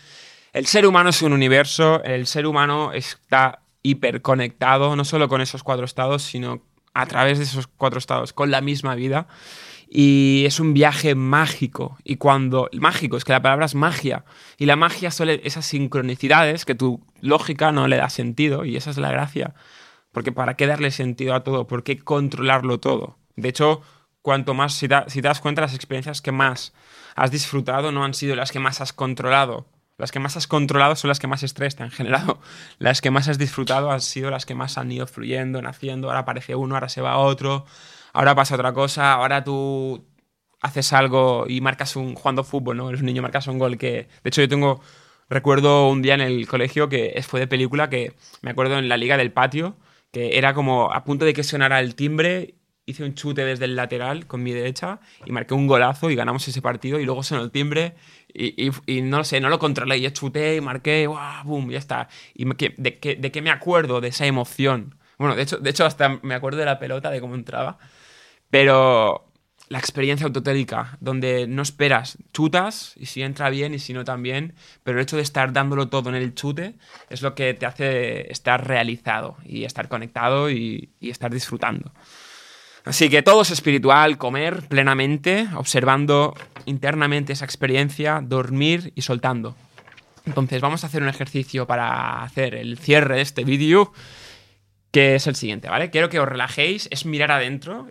El 0.53 0.65
ser 0.65 0.85
humano 0.87 1.09
es 1.09 1.21
un 1.21 1.33
universo, 1.33 2.03
el 2.03 2.27
ser 2.27 2.47
humano 2.47 2.93
está 2.93 3.59
hiperconectado, 3.83 4.95
no 4.95 5.05
solo 5.05 5.27
con 5.27 5.41
esos 5.41 5.63
cuatro 5.63 5.85
estados, 5.85 6.23
sino 6.23 6.63
a 6.93 7.05
través 7.05 7.37
de 7.37 7.43
esos 7.43 7.67
cuatro 7.67 7.99
estados, 7.99 8.31
con 8.31 8.51
la 8.51 8.61
misma 8.61 8.95
vida 8.95 9.27
y 9.97 10.43
es 10.45 10.59
un 10.59 10.73
viaje 10.73 11.15
mágico. 11.15 11.97
Y 12.03 12.17
cuando. 12.17 12.69
Mágico, 12.73 13.17
es 13.17 13.23
que 13.23 13.33
la 13.33 13.41
palabra 13.41 13.65
es 13.65 13.75
magia. 13.75 14.25
Y 14.57 14.65
la 14.65 14.75
magia 14.75 15.11
son 15.11 15.29
esas 15.29 15.65
sincronicidades 15.65 16.65
que 16.65 16.75
tu 16.75 17.01
lógica 17.21 17.71
no 17.71 17.87
le 17.87 17.97
da 17.97 18.09
sentido. 18.09 18.65
Y 18.65 18.75
esa 18.75 18.89
es 18.89 18.97
la 18.97 19.11
gracia. 19.11 19.53
Porque 20.11 20.31
¿para 20.31 20.55
qué 20.55 20.67
darle 20.67 20.91
sentido 20.91 21.33
a 21.33 21.43
todo? 21.43 21.67
¿Por 21.67 21.83
qué 21.83 21.99
controlarlo 21.99 22.79
todo? 22.79 23.17
De 23.35 23.49
hecho, 23.49 23.81
cuanto 24.21 24.53
más. 24.53 24.73
Si, 24.73 24.87
si 25.07 25.21
te 25.21 25.27
das 25.27 25.41
cuenta, 25.41 25.61
las 25.61 25.73
experiencias 25.73 26.21
que 26.21 26.31
más 26.31 26.73
has 27.15 27.31
disfrutado 27.31 27.91
no 27.91 28.03
han 28.03 28.13
sido 28.13 28.35
las 28.35 28.51
que 28.51 28.59
más 28.59 28.81
has 28.81 28.93
controlado. 28.93 29.67
Las 29.97 30.11
que 30.11 30.19
más 30.19 30.35
has 30.35 30.47
controlado 30.47 30.95
son 30.97 31.07
las 31.07 31.19
que 31.19 31.27
más 31.27 31.43
estrés 31.43 31.75
te 31.75 31.83
han 31.83 31.91
generado. 31.91 32.41
Las 32.79 32.99
que 32.99 33.11
más 33.11 33.29
has 33.29 33.37
disfrutado 33.37 33.91
han 33.91 34.01
sido 34.01 34.29
las 34.29 34.45
que 34.45 34.53
más 34.53 34.77
han 34.77 34.91
ido 34.91 35.07
fluyendo, 35.07 35.61
naciendo. 35.61 36.09
Ahora 36.09 36.19
aparece 36.19 36.53
uno, 36.53 36.75
ahora 36.75 36.89
se 36.89 36.99
va 36.99 37.17
otro 37.17 37.65
ahora 38.15 38.33
pasa 38.33 38.55
otra 38.55 38.73
cosa, 38.73 39.13
ahora 39.13 39.43
tú 39.43 40.05
haces 40.61 40.93
algo 40.93 41.45
y 41.47 41.61
marcas 41.61 41.95
un, 41.95 42.15
jugando 42.15 42.43
fútbol, 42.43 42.77
¿no? 42.77 42.89
Eres 42.89 43.01
un 43.01 43.07
niño, 43.07 43.21
marcas 43.21 43.47
un 43.47 43.59
gol 43.59 43.77
que, 43.77 44.07
de 44.23 44.29
hecho 44.29 44.41
yo 44.41 44.49
tengo, 44.49 44.81
recuerdo 45.29 45.89
un 45.89 46.01
día 46.01 46.15
en 46.15 46.21
el 46.21 46.47
colegio 46.47 46.89
que 46.89 47.21
fue 47.27 47.41
de 47.41 47.47
película 47.47 47.89
que 47.89 48.13
me 48.41 48.51
acuerdo 48.51 48.79
en 48.79 48.89
la 48.89 48.97
liga 48.97 49.17
del 49.17 49.31
patio, 49.31 49.75
que 50.11 50.37
era 50.37 50.53
como 50.53 50.93
a 50.93 51.03
punto 51.03 51.25
de 51.25 51.33
que 51.33 51.43
sonara 51.43 51.81
el 51.81 51.95
timbre, 51.95 52.55
hice 52.85 53.03
un 53.03 53.15
chute 53.15 53.43
desde 53.43 53.65
el 53.65 53.75
lateral 53.75 54.27
con 54.27 54.43
mi 54.43 54.51
derecha 54.51 54.99
y 55.25 55.31
marqué 55.31 55.53
un 55.53 55.67
golazo 55.67 56.09
y 56.09 56.15
ganamos 56.15 56.47
ese 56.47 56.61
partido 56.61 56.99
y 56.99 57.05
luego 57.05 57.23
sonó 57.23 57.41
el 57.41 57.51
timbre 57.51 57.95
y, 58.33 59.01
no 59.01 59.19
lo 59.19 59.23
sé, 59.23 59.39
no 59.39 59.49
lo 59.49 59.59
controlé, 59.59 60.01
yo 60.01 60.09
chuté 60.09 60.57
y 60.57 60.61
marqué, 60.61 61.07
¡guau! 61.07 61.45
¡Bum! 61.45 61.71
Ya 61.71 61.79
está. 61.79 62.09
¿Y 62.33 62.45
de, 62.45 63.17
de 63.17 63.31
qué 63.31 63.41
me 63.41 63.49
acuerdo 63.49 64.01
de 64.01 64.09
esa 64.09 64.25
emoción? 64.25 64.95
Bueno, 65.17 65.35
de 65.35 65.43
hecho, 65.43 65.57
de 65.57 65.69
hecho 65.69 65.85
hasta 65.85 66.19
me 66.21 66.35
acuerdo 66.35 66.59
de 66.59 66.65
la 66.65 66.79
pelota, 66.79 67.09
de 67.11 67.21
cómo 67.21 67.35
entraba. 67.35 67.77
Pero 68.49 69.31
la 69.69 69.79
experiencia 69.79 70.27
autotélica, 70.27 70.97
donde 70.99 71.47
no 71.47 71.61
esperas, 71.61 72.17
chutas, 72.33 72.93
y 72.97 73.07
si 73.07 73.23
entra 73.23 73.49
bien 73.49 73.73
y 73.73 73.79
si 73.79 73.93
no 73.93 74.03
también, 74.03 74.53
pero 74.83 74.97
el 74.97 75.03
hecho 75.03 75.15
de 75.15 75.23
estar 75.23 75.53
dándolo 75.53 75.87
todo 75.89 76.09
en 76.09 76.15
el 76.15 76.35
chute 76.35 76.75
es 77.09 77.21
lo 77.21 77.33
que 77.35 77.53
te 77.53 77.65
hace 77.65 78.31
estar 78.31 78.67
realizado 78.67 79.37
y 79.43 79.63
estar 79.63 79.87
conectado 79.87 80.49
y, 80.51 80.91
estar 81.01 81.31
disfrutando. 81.31 81.91
Así 82.85 83.09
que 83.09 83.23
todo 83.23 83.41
es 83.41 83.49
espiritual, 83.49 84.17
comer 84.17 84.67
plenamente, 84.67 85.47
observando 85.55 86.35
internamente 86.65 87.33
esa 87.33 87.43
experiencia, 87.43 88.21
dormir 88.23 88.93
y 88.95 89.01
soltando. 89.01 89.55
Entonces 90.25 90.61
vamos 90.61 90.83
a 90.83 90.87
hacer 90.87 91.01
un 91.01 91.09
ejercicio 91.09 91.65
para 91.67 92.23
hacer 92.23 92.55
el 92.55 92.77
cierre 92.77 93.15
de 93.15 93.21
este 93.21 93.43
vídeo, 93.43 93.91
que 94.91 95.15
es 95.15 95.27
el 95.27 95.35
siguiente, 95.35 95.67
¿vale? 95.67 95.89
Quiero 95.89 96.09
que 96.09 96.19
os 96.19 96.27
relajéis, 96.29 96.87
es 96.91 97.05
mirar 97.05 97.31
adentro 97.31 97.87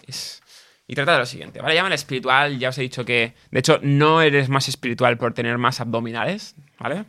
y 0.86 0.94
trata 0.94 1.12
de 1.12 1.18
lo 1.18 1.26
siguiente, 1.26 1.60
¿vale? 1.60 1.74
Llámale 1.74 1.96
espiritual, 1.96 2.58
ya 2.58 2.68
os 2.68 2.78
he 2.78 2.82
dicho 2.82 3.04
que, 3.04 3.34
de 3.50 3.58
hecho, 3.58 3.78
no 3.82 4.22
eres 4.22 4.48
más 4.48 4.68
espiritual 4.68 5.18
por 5.18 5.34
tener 5.34 5.58
más 5.58 5.80
abdominales, 5.80 6.54
¿vale? 6.78 7.04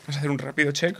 Vamos 0.00 0.16
a 0.16 0.18
hacer 0.18 0.30
un 0.30 0.38
rápido 0.38 0.72
check. 0.72 0.96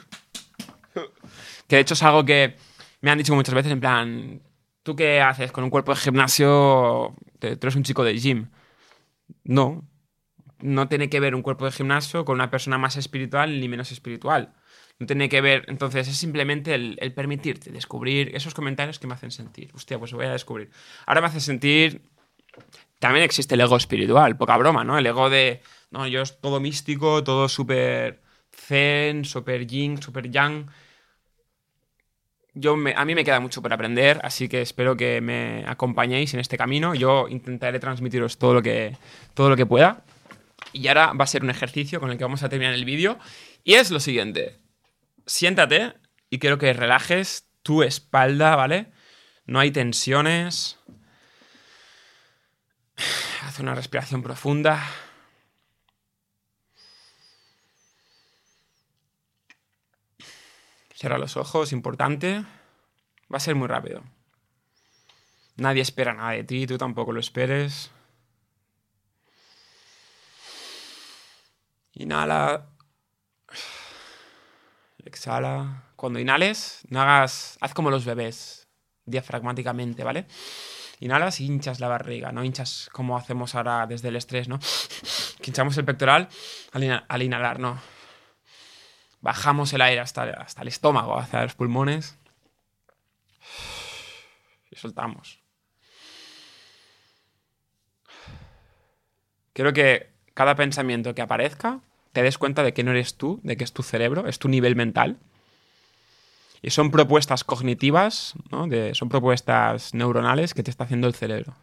Que 1.69 1.77
de 1.77 1.83
hecho 1.83 1.95
es 1.95 2.03
algo 2.03 2.25
que 2.25 2.57
me 3.01 3.11
han 3.11 3.19
dicho 3.19 3.35
muchas 3.35 3.55
veces, 3.55 3.73
en 3.73 3.81
plan, 3.81 4.41
¿tú 4.87 4.95
qué 4.95 5.21
haces 5.21 5.51
con 5.51 5.65
un 5.65 5.71
cuerpo 5.71 5.93
de 5.93 6.01
gimnasio? 6.01 7.17
Tú 7.41 7.49
eres 7.49 7.75
un 7.75 7.83
chico 7.83 8.05
de 8.05 8.17
gym. 8.17 8.51
No, 9.43 9.85
no 10.61 10.87
tiene 10.87 11.11
que 11.11 11.19
ver 11.19 11.35
un 11.35 11.43
cuerpo 11.43 11.65
de 11.65 11.73
gimnasio 11.73 12.25
con 12.25 12.37
una 12.37 12.51
persona 12.51 12.79
más 12.79 12.97
espiritual 12.97 13.61
ni 13.61 13.69
menos 13.69 13.91
espiritual. 13.91 14.55
No 15.01 15.07
tiene 15.07 15.29
que 15.29 15.41
ver, 15.41 15.65
entonces 15.67 16.07
es 16.07 16.17
simplemente 16.17 16.73
el, 16.77 17.13
permitirte 17.15 17.73
descubrir 17.73 18.35
esos 18.37 18.55
comentarios 18.55 19.01
que 19.01 19.09
me 19.09 19.15
hacen 19.15 19.33
sentir. 19.33 19.73
Hostia, 19.75 19.99
pues 19.99 20.13
voy 20.13 20.27
a 20.27 20.33
descubrir. 20.33 20.71
Ahora 21.05 21.21
me 21.21 21.27
hace 21.27 21.41
sentir... 21.41 22.03
También 23.01 23.25
existe 23.25 23.57
el 23.57 23.61
ego 23.61 23.77
espiritual, 23.77 24.39
poca 24.39 24.57
broma, 24.57 24.85
¿no? 24.85 24.97
El 24.97 25.05
ego 25.05 25.29
de, 25.29 25.61
no, 25.91 26.07
yo 26.07 26.23
es 26.23 26.41
todo 26.41 26.61
místico, 26.61 27.25
todo 27.25 27.49
súper 27.49 28.23
zen, 28.51 29.25
súper 29.25 29.67
yin, 29.67 30.01
súper 30.01 30.31
yang. 30.31 30.71
Yo 32.59 32.73
a 32.73 33.05
mí 33.05 33.15
me 33.15 33.23
queda 33.23 33.39
mucho 33.39 33.61
por 33.61 33.71
aprender, 33.75 34.19
así 34.23 34.49
que 34.49 34.63
espero 34.63 34.97
que 34.97 35.21
me 35.21 35.63
acompañéis 35.67 36.33
en 36.33 36.41
este 36.41 36.57
camino. 36.57 36.95
Yo 36.95 37.29
intentaré 37.29 37.79
transmitiros 37.79 38.39
todo 38.39 38.55
lo 38.55 38.63
que, 38.63 38.97
todo 39.35 39.51
lo 39.51 39.57
que 39.57 39.67
pueda. 39.67 40.05
Y 40.73 40.89
ahora 40.89 41.13
va 41.13 41.25
a 41.25 41.27
ser 41.27 41.43
un 41.43 41.51
ejercicio 41.51 42.01
con 42.01 42.11
el 42.11 42.17
que 42.17 42.25
vamos 42.25 42.43
a 42.43 42.49
terminar 42.49 42.73
el 42.73 42.87
vídeo. 42.87 43.19
Y 43.63 43.75
es 43.75 43.91
lo 43.91 44.01
siguiente. 44.01 44.57
Siéntate 45.27 45.93
y 46.31 46.39
quiero 46.39 46.57
que 46.57 46.73
relajes 46.73 47.47
tu 47.63 47.83
espalda, 47.83 48.57
¿vale? 48.57 48.91
No 49.45 49.61
hay 49.61 49.71
tensiones. 49.71 50.79
Haz 53.43 53.61
una 53.61 53.75
respiración 53.75 54.23
profunda. 54.23 54.83
Cierra 60.97 61.19
los 61.19 61.37
ojos, 61.37 61.73
importante. 61.73 62.43
Va 63.33 63.37
a 63.37 63.41
ser 63.41 63.55
muy 63.55 63.69
rápido. 63.69 64.03
Nadie 65.57 65.83
espera 65.83 66.15
nada 66.15 66.31
de 66.31 66.45
ti, 66.45 66.67
tú 66.67 66.79
tampoco 66.79 67.13
lo 67.13 67.21
esperes. 67.21 67.91
Inhala. 71.93 72.67
Exhala. 75.05 75.85
Cuando 75.97 76.19
inhales, 76.19 76.81
no 76.89 77.03
hagas. 77.03 77.59
Haz 77.61 77.75
como 77.75 77.91
los 77.91 78.07
bebés, 78.07 78.67
diafragmáticamente, 79.05 80.03
¿vale? 80.03 80.27
Inhalas 81.01 81.41
y 81.41 81.47
hinchas 81.47 81.79
la 81.79 81.89
barriga, 81.89 82.33
no 82.33 82.43
hinchas 82.43 82.89
como 82.91 83.19
hacemos 83.19 83.55
ahora 83.55 83.87
desde 83.87 84.09
el 84.09 84.17
estrés, 84.17 84.49
¿no? 84.49 84.59
hinchamos 85.45 85.77
el 85.77 85.85
pectoral 85.85 86.29
al, 86.73 87.23
inhalar, 87.23 87.61
no. 87.61 87.79
Bajamos 89.27 89.73
el 89.73 89.81
aire 89.81 90.01
hasta, 90.01 90.23
hasta 90.23 90.63
el 90.63 90.69
estómago, 90.69 91.19
hacia 91.19 91.43
los 91.43 91.57
pulmones. 91.57 92.17
Y 94.71 94.77
soltamos. 94.77 95.41
Quiero 99.53 99.73
que 99.73 100.13
cada 100.33 100.55
pensamiento 100.55 101.13
que 101.13 101.23
aparezca, 101.23 101.81
te 102.13 102.23
des 102.23 102.39
cuenta 102.39 102.63
de 102.63 102.73
que 102.73 102.85
no 102.85 102.93
eres 102.93 103.17
tú, 103.17 103.41
de 103.43 103.57
que 103.57 103.65
es 103.65 103.73
tu 103.73 103.83
cerebro, 103.83 104.29
es 104.29 104.39
tu 104.39 104.49
nivel 104.49 104.77
mental. 104.77 105.19
Y 106.63 106.71
son 106.71 106.93
propuestas 106.93 107.43
cognitivas, 107.43 108.35
¿no? 108.53 108.69
son 108.95 109.09
propuestas 109.09 109.93
neuronales 109.93 110.55
que 110.55 110.63
te 110.63 110.71
está 110.71 110.85
haciendo 110.85 111.09
el 111.09 111.17
cerebro. 111.17 111.57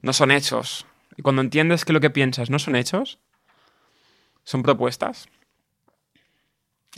No 0.00 0.14
son 0.14 0.30
hechos. 0.30 0.86
Y 1.18 1.20
cuando 1.22 1.42
entiendes 1.42 1.84
que 1.84 1.92
lo 1.92 2.00
que 2.00 2.08
piensas 2.08 2.48
no 2.48 2.58
son 2.58 2.76
hechos, 2.76 3.18
son 4.44 4.62
propuestas, 4.62 5.28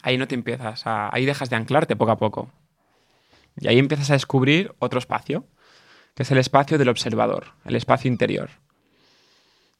ahí 0.02 0.16
no 0.18 0.28
te 0.28 0.34
empiezas 0.34 0.82
ahí 0.84 1.24
dejas 1.26 1.50
de 1.50 1.56
anclarte 1.56 1.96
poco 1.96 2.12
a 2.12 2.18
poco. 2.18 2.50
Y 3.58 3.68
ahí 3.68 3.78
empiezas 3.78 4.10
a 4.10 4.14
descubrir 4.14 4.74
otro 4.78 4.98
espacio, 4.98 5.46
que 6.14 6.22
es 6.22 6.30
el 6.30 6.38
espacio 6.38 6.78
del 6.78 6.88
observador, 6.88 7.52
el 7.64 7.76
espacio 7.76 8.10
interior. 8.10 8.50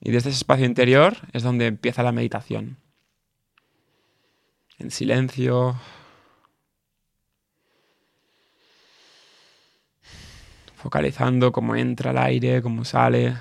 Y 0.00 0.10
desde 0.10 0.30
ese 0.30 0.38
espacio 0.38 0.66
interior 0.66 1.16
es 1.32 1.42
donde 1.42 1.66
empieza 1.66 2.02
la 2.02 2.12
meditación. 2.12 2.78
En 4.78 4.90
silencio. 4.90 5.78
Focalizando 10.74 11.52
cómo 11.52 11.76
entra 11.76 12.12
el 12.12 12.18
aire, 12.18 12.62
cómo 12.62 12.86
sale. 12.86 13.36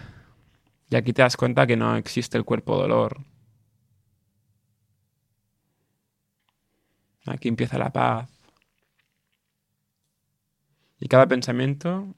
Y 0.90 0.96
aquí 0.98 1.14
te 1.14 1.22
das 1.22 1.38
cuenta 1.38 1.66
que 1.66 1.78
no 1.78 1.96
existe 1.96 2.38
el 2.38 2.44
cuerpo 2.44 2.76
dolor. 2.76 3.22
Aquí 7.26 7.48
empieza 7.48 7.78
la 7.78 7.92
paz. 7.92 8.30
Y 11.00 11.08
cada 11.08 11.28
pensamiento 11.28 12.16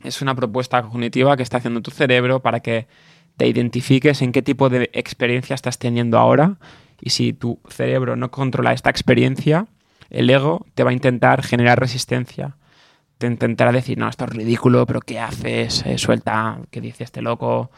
es 0.00 0.22
una 0.22 0.34
propuesta 0.34 0.82
cognitiva 0.82 1.36
que 1.36 1.42
está 1.42 1.58
haciendo 1.58 1.82
tu 1.82 1.90
cerebro 1.90 2.40
para 2.40 2.60
que 2.60 2.86
te 3.36 3.46
identifiques 3.46 4.22
en 4.22 4.32
qué 4.32 4.42
tipo 4.42 4.68
de 4.68 4.90
experiencia 4.92 5.54
estás 5.54 5.78
teniendo 5.78 6.18
ahora 6.18 6.58
y 7.00 7.10
si 7.10 7.32
tu 7.32 7.58
cerebro 7.68 8.14
no 8.14 8.30
controla 8.30 8.72
esta 8.72 8.90
experiencia, 8.90 9.66
el 10.10 10.30
ego 10.30 10.66
te 10.74 10.84
va 10.84 10.90
a 10.90 10.92
intentar 10.92 11.42
generar 11.42 11.80
resistencia. 11.80 12.56
Te 13.18 13.26
intentará 13.26 13.72
decir, 13.72 13.98
no, 13.98 14.08
esto 14.08 14.24
es 14.24 14.30
ridículo, 14.30 14.86
pero 14.86 15.00
¿qué 15.00 15.18
haces? 15.18 15.84
Eh, 15.86 15.98
suelta, 15.98 16.60
¿qué 16.70 16.80
dice 16.80 17.02
este 17.02 17.22
loco? 17.22 17.70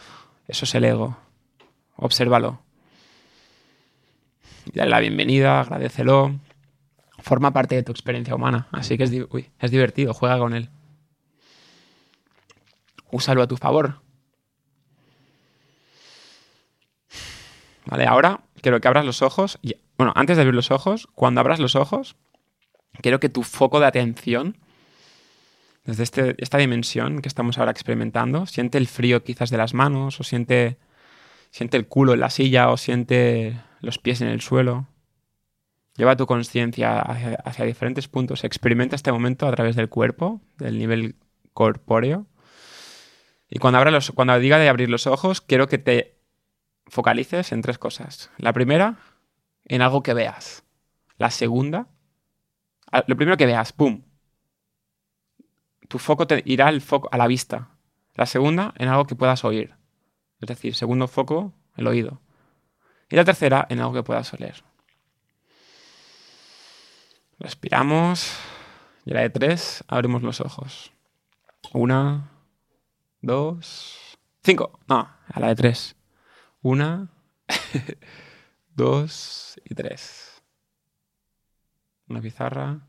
Eso 0.46 0.66
es 0.66 0.74
el 0.74 0.84
ego. 0.84 1.16
Obsérvalo. 1.96 2.60
Dale 4.72 4.90
la 4.90 5.00
bienvenida, 5.00 5.60
agradecelo. 5.60 6.40
Forma 7.18 7.52
parte 7.52 7.74
de 7.74 7.82
tu 7.82 7.92
experiencia 7.92 8.34
humana, 8.34 8.68
así 8.72 8.98
que 8.98 9.04
es, 9.04 9.70
divertido, 9.70 10.12
juega 10.12 10.38
con 10.38 10.54
él 10.54 10.70
úsalo 13.14 13.42
a 13.42 13.46
tu 13.46 13.56
favor. 13.56 14.00
Vale, 17.86 18.06
ahora 18.06 18.40
quiero 18.60 18.80
que 18.80 18.88
abras 18.88 19.04
los 19.04 19.22
ojos. 19.22 19.58
Y, 19.62 19.76
bueno, 19.96 20.12
antes 20.16 20.36
de 20.36 20.42
abrir 20.42 20.54
los 20.54 20.70
ojos, 20.72 21.08
cuando 21.14 21.40
abras 21.40 21.60
los 21.60 21.76
ojos, 21.76 22.16
quiero 23.00 23.20
que 23.20 23.28
tu 23.28 23.44
foco 23.44 23.78
de 23.78 23.86
atención, 23.86 24.58
desde 25.84 26.02
este, 26.02 26.34
esta 26.38 26.58
dimensión 26.58 27.22
que 27.22 27.28
estamos 27.28 27.58
ahora 27.58 27.70
experimentando, 27.70 28.46
siente 28.46 28.78
el 28.78 28.88
frío 28.88 29.22
quizás 29.22 29.50
de 29.50 29.58
las 29.58 29.74
manos, 29.74 30.18
o 30.18 30.24
siente, 30.24 30.78
siente 31.50 31.76
el 31.76 31.86
culo 31.86 32.14
en 32.14 32.20
la 32.20 32.30
silla, 32.30 32.70
o 32.70 32.76
siente 32.76 33.60
los 33.84 33.98
pies 33.98 34.20
en 34.20 34.28
el 34.28 34.40
suelo. 34.40 34.88
Lleva 35.96 36.16
tu 36.16 36.26
conciencia 36.26 37.00
hacia, 37.00 37.64
diferentes 37.64 38.08
puntos. 38.08 38.42
Experimenta 38.42 38.96
este 38.96 39.12
momento 39.12 39.46
a 39.46 39.52
través 39.52 39.76
del 39.76 39.88
cuerpo, 39.88 40.40
del 40.58 40.78
nivel 40.78 41.16
corpóreo. 41.52 42.26
Y 43.48 43.60
cuando, 43.60 43.84
los, 43.84 44.10
cuando 44.10 44.36
diga 44.40 44.58
de 44.58 44.68
abrir 44.68 44.90
los 44.90 45.06
ojos, 45.06 45.40
quiero 45.40 45.68
que 45.68 45.78
te 45.78 46.18
focalices 46.86 47.52
en 47.52 47.62
tres 47.62 47.78
cosas. 47.78 48.30
La 48.38 48.52
primera, 48.52 48.96
en 49.66 49.82
algo 49.82 50.02
que 50.02 50.14
veas. 50.14 50.64
La 51.16 51.30
segunda, 51.30 51.86
lo 53.06 53.16
primero 53.16 53.36
que 53.36 53.46
veas, 53.46 53.72
¡pum! 53.72 54.02
Tu 55.88 55.98
foco 55.98 56.26
te 56.26 56.42
irá 56.44 56.66
al 56.66 56.80
foco, 56.80 57.08
a 57.12 57.18
la 57.18 57.28
vista. 57.28 57.70
La 58.14 58.26
segunda, 58.26 58.74
en 58.78 58.88
algo 58.88 59.06
que 59.06 59.14
puedas 59.14 59.44
oír. 59.44 59.74
Es 60.40 60.48
decir, 60.48 60.74
segundo 60.74 61.06
foco, 61.08 61.52
el 61.76 61.86
oído. 61.86 62.20
Y 63.10 63.16
la 63.16 63.24
tercera, 63.24 63.66
en 63.68 63.80
algo 63.80 63.92
que 63.92 64.02
puedas 64.02 64.32
oler. 64.32 64.62
Respiramos. 67.38 68.32
Y 69.04 69.12
a 69.12 69.14
la 69.14 69.20
de 69.20 69.30
tres, 69.30 69.84
abrimos 69.86 70.22
los 70.22 70.40
ojos. 70.40 70.92
Una, 71.72 72.30
dos, 73.20 74.18
cinco. 74.42 74.80
No, 74.88 75.08
a 75.26 75.40
la 75.40 75.48
de 75.48 75.56
tres. 75.56 75.96
Una, 76.62 77.08
dos 78.74 79.60
y 79.64 79.74
tres. 79.74 80.42
Una 82.08 82.20
pizarra. 82.22 82.80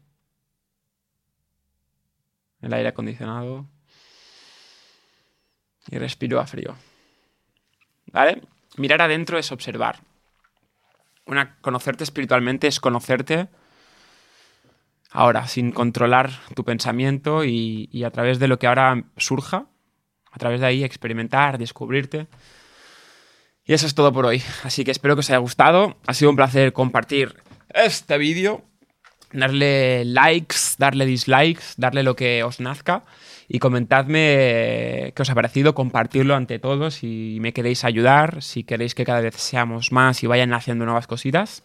El 2.61 2.73
aire 2.73 2.89
acondicionado. 2.89 3.67
Y 5.87 5.97
respiro 5.97 6.39
a 6.39 6.47
frío. 6.47 6.75
¿Vale? 8.07 8.41
Mirar 8.77 9.01
adentro 9.01 9.37
es 9.37 9.51
observar. 9.51 9.99
Una, 11.25 11.57
conocerte 11.61 12.03
espiritualmente 12.03 12.67
es 12.67 12.79
conocerte 12.79 13.47
ahora, 15.11 15.47
sin 15.47 15.71
controlar 15.71 16.31
tu 16.55 16.63
pensamiento 16.63 17.43
y, 17.45 17.89
y 17.91 18.03
a 18.03 18.11
través 18.11 18.37
de 18.37 18.47
lo 18.47 18.59
que 18.59 18.67
ahora 18.67 19.05
surja, 19.17 19.67
a 20.31 20.37
través 20.37 20.59
de 20.59 20.67
ahí 20.67 20.83
experimentar, 20.83 21.57
descubrirte. 21.57 22.27
Y 23.63 23.73
eso 23.73 23.87
es 23.87 23.95
todo 23.95 24.13
por 24.13 24.25
hoy. 24.25 24.43
Así 24.63 24.83
que 24.83 24.91
espero 24.91 25.15
que 25.15 25.21
os 25.21 25.29
haya 25.29 25.39
gustado. 25.39 25.97
Ha 26.05 26.13
sido 26.13 26.29
un 26.29 26.35
placer 26.35 26.71
compartir 26.71 27.35
este 27.73 28.17
vídeo. 28.17 28.63
Darle 29.31 30.05
likes, 30.05 30.75
darle 30.77 31.05
dislikes, 31.05 31.73
darle 31.77 32.03
lo 32.03 32.15
que 32.15 32.43
os 32.43 32.59
nazca. 32.59 33.03
Y 33.47 33.59
comentadme 33.59 35.13
qué 35.15 35.21
os 35.21 35.29
ha 35.29 35.35
parecido, 35.35 35.75
compartirlo 35.75 36.35
ante 36.35 36.57
todos 36.57 36.95
si 36.95 37.37
me 37.41 37.53
queréis 37.53 37.83
ayudar, 37.83 38.41
si 38.41 38.63
queréis 38.63 38.95
que 38.95 39.05
cada 39.05 39.21
vez 39.21 39.35
seamos 39.35 39.91
más 39.91 40.23
y 40.23 40.27
vayan 40.27 40.53
haciendo 40.53 40.85
nuevas 40.85 41.07
cositas. 41.07 41.63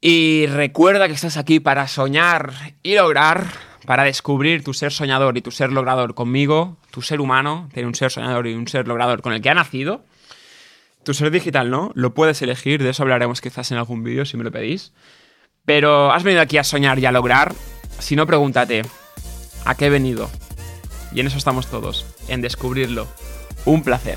Y 0.00 0.46
recuerda 0.46 1.08
que 1.08 1.14
estás 1.14 1.36
aquí 1.36 1.60
para 1.60 1.86
soñar 1.86 2.52
y 2.82 2.94
lograr, 2.94 3.46
para 3.86 4.04
descubrir 4.04 4.64
tu 4.64 4.72
ser 4.74 4.92
soñador 4.92 5.36
y 5.36 5.42
tu 5.42 5.50
ser 5.50 5.72
logrador 5.72 6.14
conmigo, 6.14 6.78
tu 6.90 7.02
ser 7.02 7.20
humano, 7.20 7.68
tiene 7.72 7.86
un 7.86 7.94
ser 7.94 8.10
soñador 8.10 8.46
y 8.46 8.54
un 8.54 8.68
ser 8.68 8.88
logrador 8.88 9.22
con 9.22 9.32
el 9.32 9.40
que 9.40 9.50
ha 9.50 9.54
nacido. 9.54 10.04
Tu 11.04 11.14
ser 11.14 11.30
digital 11.30 11.70
no, 11.70 11.92
lo 11.94 12.12
puedes 12.12 12.40
elegir, 12.42 12.82
de 12.82 12.90
eso 12.90 13.02
hablaremos 13.02 13.40
quizás 13.40 13.70
en 13.72 13.78
algún 13.78 14.02
vídeo 14.02 14.26
si 14.26 14.36
me 14.36 14.44
lo 14.44 14.52
pedís. 14.52 14.92
Pero 15.64 16.12
has 16.12 16.22
venido 16.22 16.42
aquí 16.42 16.58
a 16.58 16.64
soñar 16.64 16.98
y 16.98 17.06
a 17.06 17.12
lograr. 17.12 17.54
Si 17.98 18.16
no, 18.16 18.26
pregúntate, 18.26 18.82
¿a 19.64 19.74
qué 19.74 19.86
he 19.86 19.90
venido? 19.90 20.30
Y 21.12 21.20
en 21.20 21.26
eso 21.26 21.38
estamos 21.38 21.66
todos, 21.66 22.06
en 22.28 22.40
descubrirlo. 22.40 23.06
Un 23.64 23.82
placer. 23.82 24.16